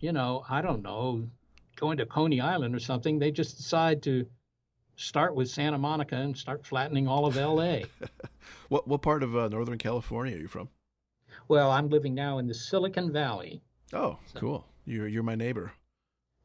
you 0.00 0.12
know, 0.12 0.44
I 0.48 0.62
don't 0.62 0.82
know, 0.82 1.28
going 1.76 1.98
to 1.98 2.06
Coney 2.06 2.40
Island 2.40 2.74
or 2.74 2.80
something, 2.80 3.18
they 3.18 3.30
just 3.30 3.56
decide 3.56 4.02
to 4.04 4.26
start 4.96 5.34
with 5.34 5.48
Santa 5.48 5.78
Monica 5.78 6.16
and 6.16 6.36
start 6.36 6.64
flattening 6.64 7.06
all 7.06 7.26
of 7.26 7.36
LA. 7.36 7.80
what 8.68 8.86
what 8.88 9.02
part 9.02 9.22
of 9.22 9.36
uh, 9.36 9.48
Northern 9.48 9.78
California 9.78 10.36
are 10.36 10.40
you 10.40 10.48
from? 10.48 10.68
Well, 11.48 11.70
I'm 11.70 11.88
living 11.88 12.14
now 12.14 12.38
in 12.38 12.46
the 12.46 12.54
Silicon 12.54 13.12
Valley. 13.12 13.62
Oh, 13.92 14.18
so. 14.32 14.38
cool. 14.38 14.66
You're 14.84 15.08
you're 15.08 15.22
my 15.22 15.34
neighbor. 15.34 15.72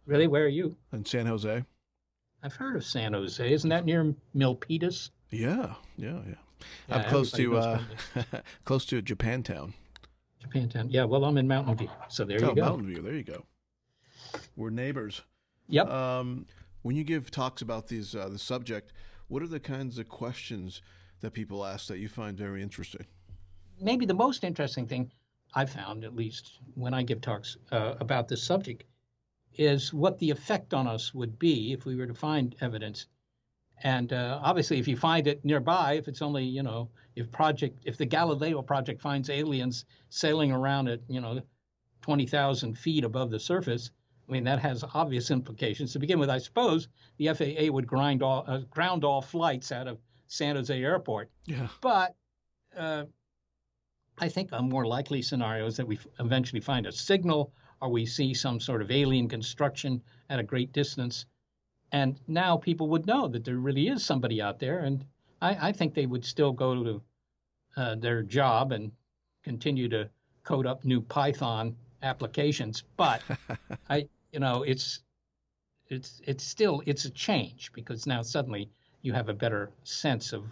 Really? 0.05 0.27
Where 0.27 0.43
are 0.43 0.49
you? 0.49 0.75
In 0.91 1.05
San 1.05 1.25
Jose. 1.25 1.63
I've 2.43 2.55
heard 2.55 2.75
of 2.75 2.83
San 2.83 3.13
Jose. 3.13 3.51
Isn't 3.53 3.69
that 3.69 3.85
near 3.85 4.13
Milpitas? 4.35 5.11
Yeah, 5.31 5.75
yeah, 5.95 6.19
yeah. 6.27 6.35
yeah 6.89 6.95
I'm 6.97 7.05
close 7.05 7.31
to 7.31 7.57
uh, 7.57 7.81
close 8.65 8.85
to 8.87 9.01
Japantown. 9.01 9.73
Japantown. 10.43 10.87
Yeah. 10.89 11.05
Well, 11.05 11.23
I'm 11.23 11.37
in 11.37 11.47
Mountain 11.47 11.77
View, 11.77 11.89
so 12.09 12.25
there 12.25 12.39
oh, 12.43 12.49
you 12.49 12.55
go. 12.55 12.61
Mountain 12.61 12.87
View. 12.87 13.01
There 13.01 13.13
you 13.13 13.23
go. 13.23 13.45
We're 14.57 14.71
neighbors. 14.71 15.21
Yep. 15.69 15.89
Um, 15.89 16.45
when 16.81 16.97
you 16.97 17.05
give 17.05 17.31
talks 17.31 17.61
about 17.61 17.87
these 17.87 18.13
uh, 18.13 18.27
the 18.27 18.39
subject, 18.39 18.91
what 19.29 19.41
are 19.41 19.47
the 19.47 19.61
kinds 19.61 19.97
of 19.97 20.09
questions 20.09 20.81
that 21.21 21.31
people 21.31 21.65
ask 21.65 21.87
that 21.87 21.99
you 21.99 22.09
find 22.09 22.37
very 22.37 22.61
interesting? 22.61 23.05
Maybe 23.79 24.05
the 24.05 24.13
most 24.13 24.43
interesting 24.43 24.85
thing 24.85 25.09
I've 25.53 25.69
found, 25.69 26.03
at 26.03 26.13
least 26.13 26.59
when 26.75 26.93
I 26.93 27.03
give 27.03 27.21
talks 27.21 27.55
uh, 27.71 27.95
about 28.01 28.27
this 28.27 28.43
subject, 28.43 28.83
is 29.55 29.93
what 29.93 30.19
the 30.19 30.29
effect 30.29 30.73
on 30.73 30.87
us 30.87 31.13
would 31.13 31.37
be 31.39 31.73
if 31.73 31.85
we 31.85 31.95
were 31.95 32.07
to 32.07 32.13
find 32.13 32.55
evidence. 32.61 33.07
And 33.83 34.13
uh, 34.13 34.39
obviously, 34.41 34.79
if 34.79 34.87
you 34.87 34.95
find 34.95 35.27
it 35.27 35.43
nearby, 35.43 35.93
if 35.93 36.07
it's 36.07 36.21
only 36.21 36.43
you 36.43 36.63
know, 36.63 36.89
if 37.15 37.31
project, 37.31 37.83
if 37.85 37.97
the 37.97 38.05
Galileo 38.05 38.61
project 38.61 39.01
finds 39.01 39.29
aliens 39.29 39.85
sailing 40.09 40.51
around 40.51 40.87
at 40.87 41.01
you 41.07 41.19
know, 41.19 41.41
twenty 42.01 42.25
thousand 42.25 42.77
feet 42.77 43.03
above 43.03 43.29
the 43.29 43.39
surface, 43.39 43.91
I 44.27 44.31
mean, 44.31 44.43
that 44.45 44.59
has 44.59 44.83
obvious 44.93 45.31
implications. 45.31 45.91
To 45.93 45.99
begin 45.99 46.19
with, 46.19 46.29
I 46.29 46.37
suppose 46.37 46.87
the 47.17 47.33
FAA 47.33 47.71
would 47.71 47.87
grind 47.87 48.23
all, 48.23 48.45
uh, 48.47 48.59
ground 48.69 49.03
all 49.03 49.21
flights 49.21 49.71
out 49.71 49.87
of 49.87 49.97
San 50.27 50.55
Jose 50.55 50.81
Airport. 50.81 51.29
Yeah. 51.45 51.67
But 51.81 52.15
uh, 52.77 53.03
I 54.17 54.29
think 54.29 54.49
a 54.51 54.61
more 54.61 54.85
likely 54.85 55.21
scenario 55.21 55.65
is 55.65 55.77
that 55.77 55.87
we 55.87 55.99
eventually 56.19 56.61
find 56.61 56.85
a 56.85 56.91
signal 56.91 57.51
or 57.83 57.89
we 57.89 58.05
see 58.05 58.33
some 58.33 58.61
sort 58.61 58.81
of 58.81 58.89
alien 58.91 59.27
construction 59.27 60.01
at 60.29 60.39
a 60.39 60.43
great 60.43 60.71
distance. 60.71 61.25
And 61.91 62.17
now 62.29 62.55
people 62.55 62.87
would 62.87 63.05
know 63.05 63.27
that 63.27 63.43
there 63.43 63.57
really 63.57 63.89
is 63.89 64.05
somebody 64.05 64.41
out 64.41 64.57
there. 64.57 64.79
And 64.79 65.03
I, 65.41 65.67
I 65.67 65.71
think 65.73 65.93
they 65.93 66.05
would 66.05 66.23
still 66.23 66.53
go 66.53 66.81
to 66.81 67.01
uh, 67.75 67.95
their 67.95 68.23
job 68.23 68.71
and 68.71 68.93
continue 69.43 69.89
to 69.89 70.09
code 70.45 70.65
up 70.65 70.85
new 70.85 71.01
Python 71.01 71.75
applications. 72.01 72.83
But 72.95 73.21
I, 73.89 74.07
you 74.31 74.39
know, 74.39 74.63
it's 74.63 75.01
it's 75.89 76.21
it's 76.25 76.45
still 76.45 76.81
it's 76.85 77.03
a 77.03 77.09
change 77.11 77.73
because 77.73 78.07
now 78.07 78.21
suddenly 78.21 78.69
you 79.01 79.11
have 79.11 79.27
a 79.27 79.33
better 79.33 79.71
sense 79.83 80.31
of 80.31 80.45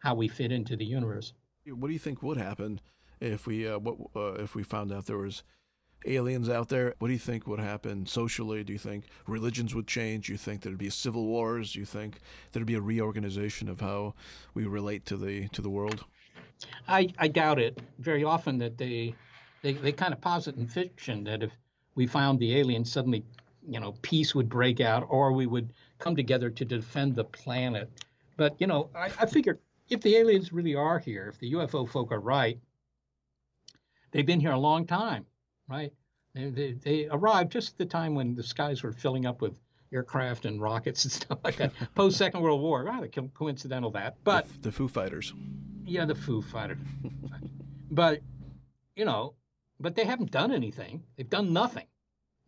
how 0.00 0.14
we 0.14 0.28
fit 0.28 0.52
into 0.52 0.76
the 0.76 0.84
universe. 0.84 1.32
What 1.64 1.86
do 1.86 1.94
you 1.94 1.98
think 1.98 2.22
would 2.22 2.36
happen 2.36 2.80
if 3.18 3.46
we 3.46 3.66
uh, 3.66 3.78
what 3.78 3.96
uh, 4.14 4.34
if 4.42 4.54
we 4.54 4.62
found 4.62 4.92
out 4.92 5.06
there 5.06 5.16
was 5.16 5.42
aliens 6.06 6.48
out 6.48 6.68
there? 6.68 6.94
What 6.98 7.08
do 7.08 7.12
you 7.12 7.18
think 7.18 7.46
would 7.46 7.60
happen 7.60 8.06
socially? 8.06 8.62
Do 8.64 8.72
you 8.72 8.78
think 8.78 9.04
religions 9.26 9.74
would 9.74 9.86
change? 9.86 10.26
Do 10.26 10.32
you 10.32 10.38
think 10.38 10.62
there'd 10.62 10.78
be 10.78 10.90
civil 10.90 11.26
wars? 11.26 11.72
Do 11.72 11.80
you 11.80 11.86
think 11.86 12.18
there'd 12.52 12.66
be 12.66 12.74
a 12.74 12.80
reorganization 12.80 13.68
of 13.68 13.80
how 13.80 14.14
we 14.54 14.66
relate 14.66 15.04
to 15.06 15.16
the 15.16 15.48
to 15.48 15.62
the 15.62 15.70
world? 15.70 16.04
I, 16.88 17.08
I 17.18 17.28
doubt 17.28 17.58
it. 17.58 17.80
Very 17.98 18.24
often 18.24 18.58
that 18.58 18.78
they, 18.78 19.14
they 19.62 19.74
they 19.74 19.92
kind 19.92 20.12
of 20.12 20.20
posit 20.20 20.56
in 20.56 20.66
fiction 20.66 21.24
that 21.24 21.42
if 21.42 21.52
we 21.94 22.06
found 22.06 22.38
the 22.38 22.56
aliens, 22.56 22.92
suddenly, 22.92 23.24
you 23.68 23.80
know, 23.80 23.92
peace 24.02 24.34
would 24.34 24.48
break 24.48 24.80
out, 24.80 25.06
or 25.08 25.32
we 25.32 25.46
would 25.46 25.72
come 25.98 26.14
together 26.14 26.50
to 26.50 26.64
defend 26.64 27.14
the 27.14 27.24
planet. 27.24 27.90
But 28.36 28.60
you 28.60 28.66
know, 28.66 28.90
I, 28.94 29.10
I 29.18 29.26
figure 29.26 29.58
if 29.88 30.00
the 30.00 30.16
aliens 30.16 30.52
really 30.52 30.74
are 30.74 30.98
here, 30.98 31.28
if 31.28 31.38
the 31.38 31.52
UFO 31.52 31.88
folk 31.88 32.12
are 32.12 32.20
right, 32.20 32.58
they've 34.10 34.26
been 34.26 34.40
here 34.40 34.52
a 34.52 34.58
long 34.58 34.86
time, 34.86 35.26
right? 35.68 35.92
They, 36.34 36.50
they, 36.50 36.72
they 36.72 37.08
arrived 37.10 37.52
just 37.52 37.72
at 37.72 37.78
the 37.78 37.86
time 37.86 38.14
when 38.14 38.34
the 38.34 38.42
skies 38.42 38.82
were 38.82 38.92
filling 38.92 39.26
up 39.26 39.40
with 39.40 39.58
aircraft 39.92 40.44
and 40.44 40.60
rockets 40.60 41.04
and 41.04 41.12
stuff 41.20 41.38
like 41.44 41.56
that. 41.56 41.72
Post 41.94 42.18
Second 42.18 42.42
World 42.42 42.60
War, 42.60 42.84
rather 42.84 43.08
coincidental 43.08 43.90
that. 43.92 44.16
But 44.24 44.46
the, 44.48 44.58
the 44.68 44.72
Foo 44.72 44.88
Fighters. 44.88 45.32
Yeah, 45.84 46.04
the 46.04 46.14
Foo 46.14 46.42
Fighters. 46.42 46.78
but 47.90 48.20
you 48.96 49.04
know, 49.04 49.34
but 49.78 49.94
they 49.94 50.04
haven't 50.04 50.30
done 50.30 50.52
anything. 50.52 51.02
They've 51.16 51.28
done 51.28 51.52
nothing, 51.52 51.86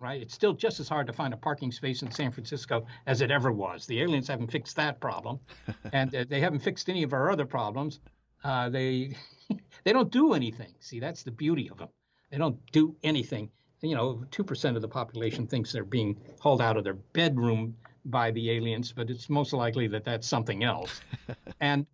right? 0.00 0.20
It's 0.20 0.34
still 0.34 0.54
just 0.54 0.80
as 0.80 0.88
hard 0.88 1.06
to 1.06 1.12
find 1.12 1.32
a 1.34 1.36
parking 1.36 1.70
space 1.70 2.02
in 2.02 2.10
San 2.10 2.32
Francisco 2.32 2.86
as 3.06 3.20
it 3.20 3.30
ever 3.30 3.52
was. 3.52 3.86
The 3.86 4.00
aliens 4.02 4.28
haven't 4.28 4.50
fixed 4.50 4.76
that 4.76 5.00
problem, 5.00 5.40
and 5.92 6.14
uh, 6.14 6.24
they 6.28 6.40
haven't 6.40 6.60
fixed 6.60 6.88
any 6.88 7.02
of 7.02 7.12
our 7.12 7.30
other 7.30 7.46
problems. 7.46 8.00
Uh, 8.44 8.68
they 8.68 9.16
they 9.84 9.92
don't 9.92 10.10
do 10.10 10.34
anything. 10.34 10.74
See, 10.80 11.00
that's 11.00 11.22
the 11.22 11.30
beauty 11.30 11.70
of 11.70 11.78
them. 11.78 11.88
They 12.30 12.38
don't 12.38 12.58
do 12.72 12.94
anything. 13.02 13.50
You 13.80 13.94
know, 13.94 14.24
two 14.30 14.44
percent 14.44 14.76
of 14.76 14.82
the 14.82 14.88
population 14.88 15.46
thinks 15.46 15.72
they're 15.72 15.84
being 15.84 16.18
hauled 16.40 16.60
out 16.60 16.76
of 16.76 16.84
their 16.84 16.94
bedroom 16.94 17.76
by 18.04 18.30
the 18.30 18.50
aliens, 18.50 18.92
but 18.92 19.10
it's 19.10 19.28
most 19.28 19.52
likely 19.52 19.86
that 19.88 20.04
that's 20.04 20.26
something 20.26 20.64
else. 20.64 21.00
and 21.60 21.86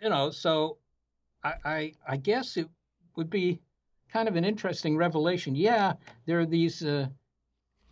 you 0.00 0.08
know, 0.08 0.30
so 0.30 0.78
I, 1.44 1.54
I 1.64 1.92
I 2.08 2.16
guess 2.16 2.56
it 2.56 2.68
would 3.16 3.28
be 3.28 3.60
kind 4.12 4.28
of 4.28 4.36
an 4.36 4.44
interesting 4.44 4.96
revelation. 4.96 5.54
Yeah, 5.54 5.94
there 6.26 6.40
are 6.40 6.46
these, 6.46 6.84
uh, 6.84 7.06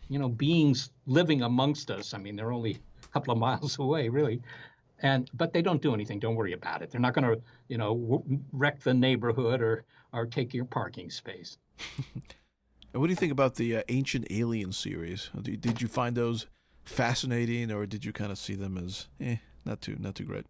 you 0.07 0.19
know, 0.19 0.29
beings 0.29 0.91
living 1.05 1.41
amongst 1.41 1.89
us. 1.89 2.13
I 2.13 2.17
mean, 2.17 2.35
they're 2.35 2.51
only 2.51 2.77
a 3.03 3.07
couple 3.07 3.33
of 3.33 3.39
miles 3.39 3.79
away, 3.79 4.09
really, 4.09 4.41
and 5.01 5.29
but 5.33 5.53
they 5.53 5.61
don't 5.61 5.81
do 5.81 5.93
anything. 5.93 6.19
Don't 6.19 6.35
worry 6.35 6.53
about 6.53 6.81
it. 6.81 6.91
They're 6.91 7.01
not 7.01 7.13
going 7.13 7.25
to, 7.25 7.41
you 7.67 7.77
know, 7.77 8.23
wreck 8.51 8.79
the 8.81 8.93
neighborhood 8.93 9.61
or 9.61 9.83
or 10.13 10.25
take 10.25 10.53
your 10.53 10.65
parking 10.65 11.09
space. 11.09 11.57
what 12.93 13.07
do 13.07 13.09
you 13.09 13.15
think 13.15 13.31
about 13.31 13.55
the 13.55 13.77
uh, 13.77 13.83
Ancient 13.89 14.27
Alien 14.29 14.71
series? 14.71 15.29
Did 15.41 15.81
you 15.81 15.87
find 15.87 16.15
those 16.15 16.47
fascinating, 16.83 17.71
or 17.71 17.85
did 17.85 18.05
you 18.05 18.13
kind 18.13 18.31
of 18.31 18.37
see 18.37 18.55
them 18.55 18.77
as, 18.77 19.07
eh, 19.19 19.37
not 19.65 19.81
too 19.81 19.95
not 19.99 20.15
too 20.15 20.25
great? 20.25 20.45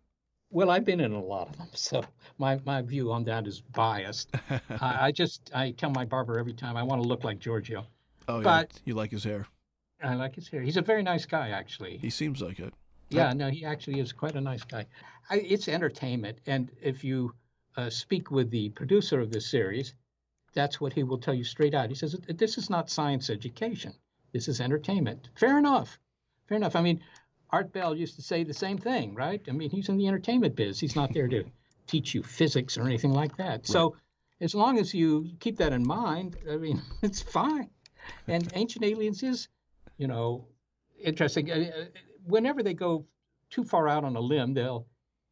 Well, 0.50 0.70
I've 0.70 0.84
been 0.84 1.00
in 1.00 1.14
a 1.14 1.22
lot 1.22 1.50
of 1.50 1.58
them, 1.58 1.70
so 1.74 2.04
my, 2.38 2.60
my 2.66 2.82
view 2.82 3.12
on 3.12 3.24
that 3.26 3.48
is 3.48 3.62
biased. 3.62 4.36
I, 4.50 5.08
I, 5.08 5.12
just 5.12 5.50
I 5.54 5.72
tell 5.72 5.92
my 5.92 6.06
barber 6.06 6.38
every 6.38 6.54
time 6.54 6.76
I 6.76 6.84
want 6.84 7.02
to 7.02 7.08
look 7.08 7.24
like 7.24 7.40
Giorgio. 7.40 7.86
Oh, 8.28 8.42
but 8.42 8.72
yeah, 8.74 8.80
you 8.86 8.94
like 8.96 9.12
his 9.12 9.24
hair. 9.24 9.48
I 10.04 10.16
like 10.16 10.36
his 10.36 10.48
hair. 10.48 10.62
He's 10.62 10.78
a 10.78 10.82
very 10.82 11.04
nice 11.04 11.26
guy, 11.26 11.50
actually. 11.50 11.98
He 11.98 12.10
seems 12.10 12.42
like 12.42 12.60
it. 12.60 12.74
Yeah, 13.14 13.34
no, 13.34 13.50
he 13.50 13.66
actually 13.66 14.00
is 14.00 14.12
quite 14.14 14.36
a 14.36 14.42
nice 14.42 14.64
guy. 14.64 14.86
I, 15.30 15.38
it's 15.38 15.68
entertainment, 15.68 16.40
and 16.46 16.72
if 16.82 17.04
you 17.04 17.34
uh, 17.78 17.90
speak 17.90 18.32
with 18.32 18.50
the 18.52 18.70
producer 18.70 19.20
of 19.20 19.32
this 19.32 19.50
series, 19.50 19.94
that's 20.54 20.82
what 20.82 20.94
he 20.94 21.04
will 21.04 21.18
tell 21.18 21.34
you 21.34 21.44
straight 21.44 21.74
out. 21.74 21.90
He 21.90 21.96
says, 21.96 22.16
"This 22.28 22.58
is 22.58 22.70
not 22.70 22.90
science 22.90 23.30
education. 23.30 23.94
This 24.34 24.48
is 24.48 24.62
entertainment." 24.62 25.30
Fair 25.36 25.58
enough. 25.58 26.00
Fair 26.48 26.58
enough. 26.58 26.76
I 26.76 26.82
mean, 26.82 27.02
Art 27.50 27.72
Bell 27.74 27.96
used 27.96 28.16
to 28.16 28.22
say 28.22 28.44
the 28.44 28.54
same 28.54 28.78
thing, 28.78 29.14
right? 29.14 29.42
I 29.48 29.52
mean, 29.52 29.70
he's 29.70 29.90
in 29.90 29.98
the 29.98 30.08
entertainment 30.08 30.56
biz. 30.56 30.80
He's 30.80 30.96
not 30.96 31.14
there 31.14 31.28
to 31.28 31.44
teach 31.88 32.14
you 32.14 32.24
physics 32.24 32.78
or 32.78 32.84
anything 32.84 33.14
like 33.14 33.38
that. 33.38 33.52
Right. 33.52 33.68
So, 33.68 33.96
as 34.40 34.56
long 34.56 34.80
as 34.80 34.94
you 34.94 35.30
keep 35.40 35.58
that 35.58 35.74
in 35.74 35.86
mind, 35.86 36.38
I 36.50 36.58
mean, 36.58 36.82
it's 37.02 37.22
fine. 37.22 37.70
And 38.28 38.50
Ancient 38.54 38.86
Aliens 38.86 39.22
is, 39.24 39.48
you 39.98 40.08
know, 40.08 40.48
interesting. 41.00 41.50
Whenever 42.26 42.64
they 42.64 42.74
go 42.74 43.06
too 43.50 43.64
far 43.64 43.88
out 43.88 44.04
on 44.04 44.16
a 44.16 44.20
limb, 44.20 44.54
they'll 44.54 44.86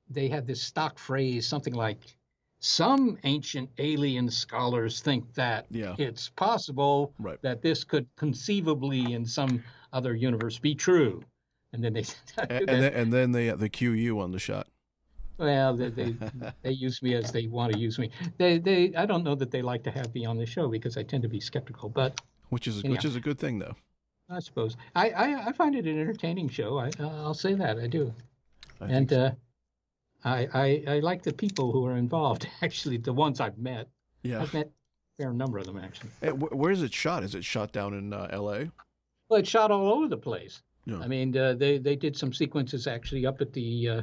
they 0.10 0.28
have 0.30 0.48
this 0.48 0.62
stock 0.62 0.98
phrase, 0.98 1.48
something 1.48 1.74
like, 1.74 2.16
"Some 2.60 3.18
ancient 3.24 3.70
alien 3.78 4.30
scholars 4.30 5.02
think 5.02 5.34
that 5.36 5.68
yeah. 5.70 5.96
it's 5.98 6.30
possible 6.30 7.14
right. 7.20 7.40
that 7.44 7.62
this 7.62 7.84
could 7.84 8.08
conceivably, 8.16 9.14
in 9.14 9.26
some 9.26 9.64
other 9.94 10.16
universe, 10.16 10.58
be 10.60 10.76
true." 10.76 11.24
and 11.74 11.84
then 11.84 11.94
they 11.94 12.06
and, 12.50 12.68
then, 12.68 12.94
and 12.94 13.14
then 13.14 13.32
they 13.32 13.50
they 13.52 13.70
cue 13.70 13.92
you 13.92 14.20
on 14.20 14.32
the 14.32 14.40
shot. 14.40 14.68
Well, 15.38 15.76
they, 15.76 15.90
they 15.90 16.16
they 16.62 16.72
use 16.72 17.02
me 17.02 17.16
as 17.16 17.32
they 17.32 17.48
want 17.48 17.74
to 17.74 17.80
use 17.80 18.00
me. 18.00 18.12
They 18.38 18.58
they 18.58 18.94
I 18.96 19.06
don't 19.06 19.24
know 19.24 19.36
that 19.36 19.52
they 19.52 19.62
like 19.62 19.84
to 19.84 19.92
have 19.92 20.14
me 20.14 20.26
on 20.26 20.38
the 20.38 20.46
show 20.46 20.68
because 20.68 20.98
I 20.98 21.04
tend 21.04 21.24
to 21.24 21.30
be 21.30 21.40
skeptical, 21.40 21.90
but 21.90 22.20
which 22.50 22.68
is 22.68 22.80
anyhow, 22.80 22.92
which 22.92 23.06
is 23.06 23.16
a 23.16 23.20
good 23.20 23.40
thing 23.40 23.60
though. 23.60 23.76
I 24.30 24.40
suppose 24.40 24.78
I 24.96 25.10
I, 25.10 25.48
I 25.48 25.52
find 25.52 25.76
it 25.76 25.86
an 25.86 26.00
entertaining 26.00 26.50
show. 26.50 26.78
I 26.78 26.92
I'll 27.00 27.34
say 27.34 27.54
that 27.54 27.80
I 27.80 27.88
do, 27.88 28.14
I 28.80 28.88
and 28.88 29.10
so. 29.10 29.22
uh, 29.22 29.32
I, 30.24 30.48
I 30.54 30.84
I 30.96 31.00
like 31.00 31.24
the 31.24 31.34
people 31.34 31.72
who 31.72 31.86
are 31.86 31.98
involved. 31.98 32.48
Actually, 32.62 32.98
the 32.98 33.14
ones 33.14 33.40
I've 33.40 33.58
met. 33.58 33.88
Yeah, 34.24 34.42
I've 34.42 34.54
met 34.54 34.68
a 34.68 35.24
fair 35.24 35.34
number 35.34 35.58
of 35.58 35.66
them 35.66 35.78
actually. 35.78 36.10
Hey, 36.22 36.32
where 36.32 36.72
is 36.72 36.84
it 36.84 36.94
shot? 36.94 37.24
Is 37.24 37.36
it 37.36 37.46
shot 37.46 37.72
down 37.72 37.94
in 37.94 38.12
uh, 38.12 38.28
L.A.? 38.32 38.70
Well, 39.30 39.40
it's 39.40 39.50
shot 39.50 39.72
all 39.72 39.94
over 39.94 40.10
the 40.10 40.18
place. 40.18 40.62
Yeah. 40.86 41.00
I 41.00 41.08
mean, 41.08 41.36
uh, 41.38 41.54
they 41.54 41.78
they 41.78 41.96
did 41.96 42.18
some 42.18 42.34
sequences 42.34 42.88
actually 42.88 43.26
up 43.26 43.42
at 43.42 43.54
the 43.54 43.90
uh, 43.90 44.02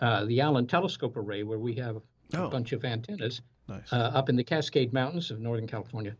uh, 0.00 0.24
the 0.24 0.40
Allen 0.40 0.66
Telescope 0.66 1.16
Array 1.16 1.42
where 1.42 1.58
we 1.58 1.74
have 1.74 1.96
a 1.96 2.02
oh. 2.36 2.48
bunch 2.48 2.72
of 2.72 2.84
antennas 2.84 3.42
nice. 3.68 3.92
Uh, 3.92 4.10
up 4.14 4.28
in 4.28 4.36
the 4.36 4.44
Cascade 4.44 4.92
Mountains 4.92 5.30
of 5.30 5.40
Northern 5.40 5.66
California, 5.66 6.16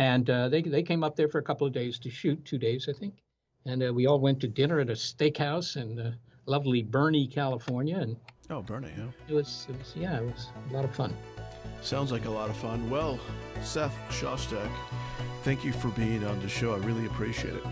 and 0.00 0.30
uh, 0.30 0.48
they 0.48 0.62
they 0.62 0.82
came 0.82 1.04
up 1.04 1.14
there 1.14 1.28
for 1.28 1.38
a 1.38 1.42
couple 1.42 1.66
of 1.66 1.74
days 1.74 1.98
to 1.98 2.10
shoot, 2.10 2.42
two 2.44 2.58
days 2.58 2.88
I 2.88 2.98
think, 2.98 3.22
and 3.66 3.82
uh, 3.82 3.92
we 3.92 4.06
all 4.06 4.18
went 4.18 4.40
to 4.40 4.48
dinner 4.48 4.80
at 4.80 4.88
a 4.88 4.94
steakhouse 4.94 5.76
in 5.76 6.16
lovely 6.46 6.82
Burney, 6.82 7.26
California, 7.26 7.98
and 7.98 8.16
oh, 8.48 8.62
Burney, 8.62 8.90
yeah, 8.96 9.04
it 9.28 9.34
was 9.34 9.66
it 9.68 9.78
was 9.78 9.92
yeah, 9.94 10.18
it 10.18 10.24
was 10.24 10.48
a 10.70 10.72
lot 10.72 10.86
of 10.86 10.94
fun. 10.94 11.14
Sounds 11.82 12.12
like 12.12 12.24
a 12.24 12.30
lot 12.30 12.48
of 12.48 12.56
fun. 12.56 12.88
Well, 12.88 13.20
Seth 13.62 13.94
Shostak, 14.08 14.70
thank 15.42 15.64
you 15.64 15.72
for 15.72 15.88
being 15.88 16.24
on 16.24 16.40
the 16.40 16.48
show. 16.48 16.72
I 16.74 16.78
really 16.78 17.04
appreciate 17.04 17.54
it. 17.54 17.64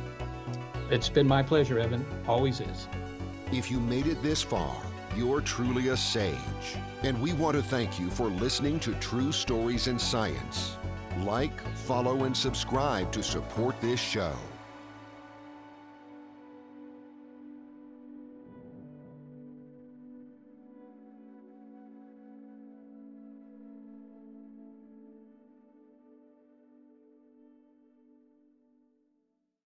It's 0.90 1.08
been 1.08 1.26
my 1.26 1.42
pleasure, 1.42 1.78
Evan. 1.78 2.04
Always 2.26 2.60
is. 2.60 2.88
If 3.52 3.70
you 3.70 3.80
made 3.80 4.06
it 4.06 4.22
this 4.22 4.42
far, 4.42 4.76
you're 5.16 5.40
truly 5.40 5.88
a 5.88 5.96
sage. 5.96 6.36
And 7.02 7.20
we 7.22 7.32
want 7.32 7.56
to 7.56 7.62
thank 7.62 7.98
you 7.98 8.10
for 8.10 8.28
listening 8.28 8.80
to 8.80 8.94
True 8.94 9.32
Stories 9.32 9.86
in 9.86 9.98
Science. 9.98 10.76
Like, 11.24 11.60
follow, 11.76 12.24
and 12.24 12.36
subscribe 12.36 13.10
to 13.12 13.22
support 13.22 13.80
this 13.80 14.00
show. 14.00 14.32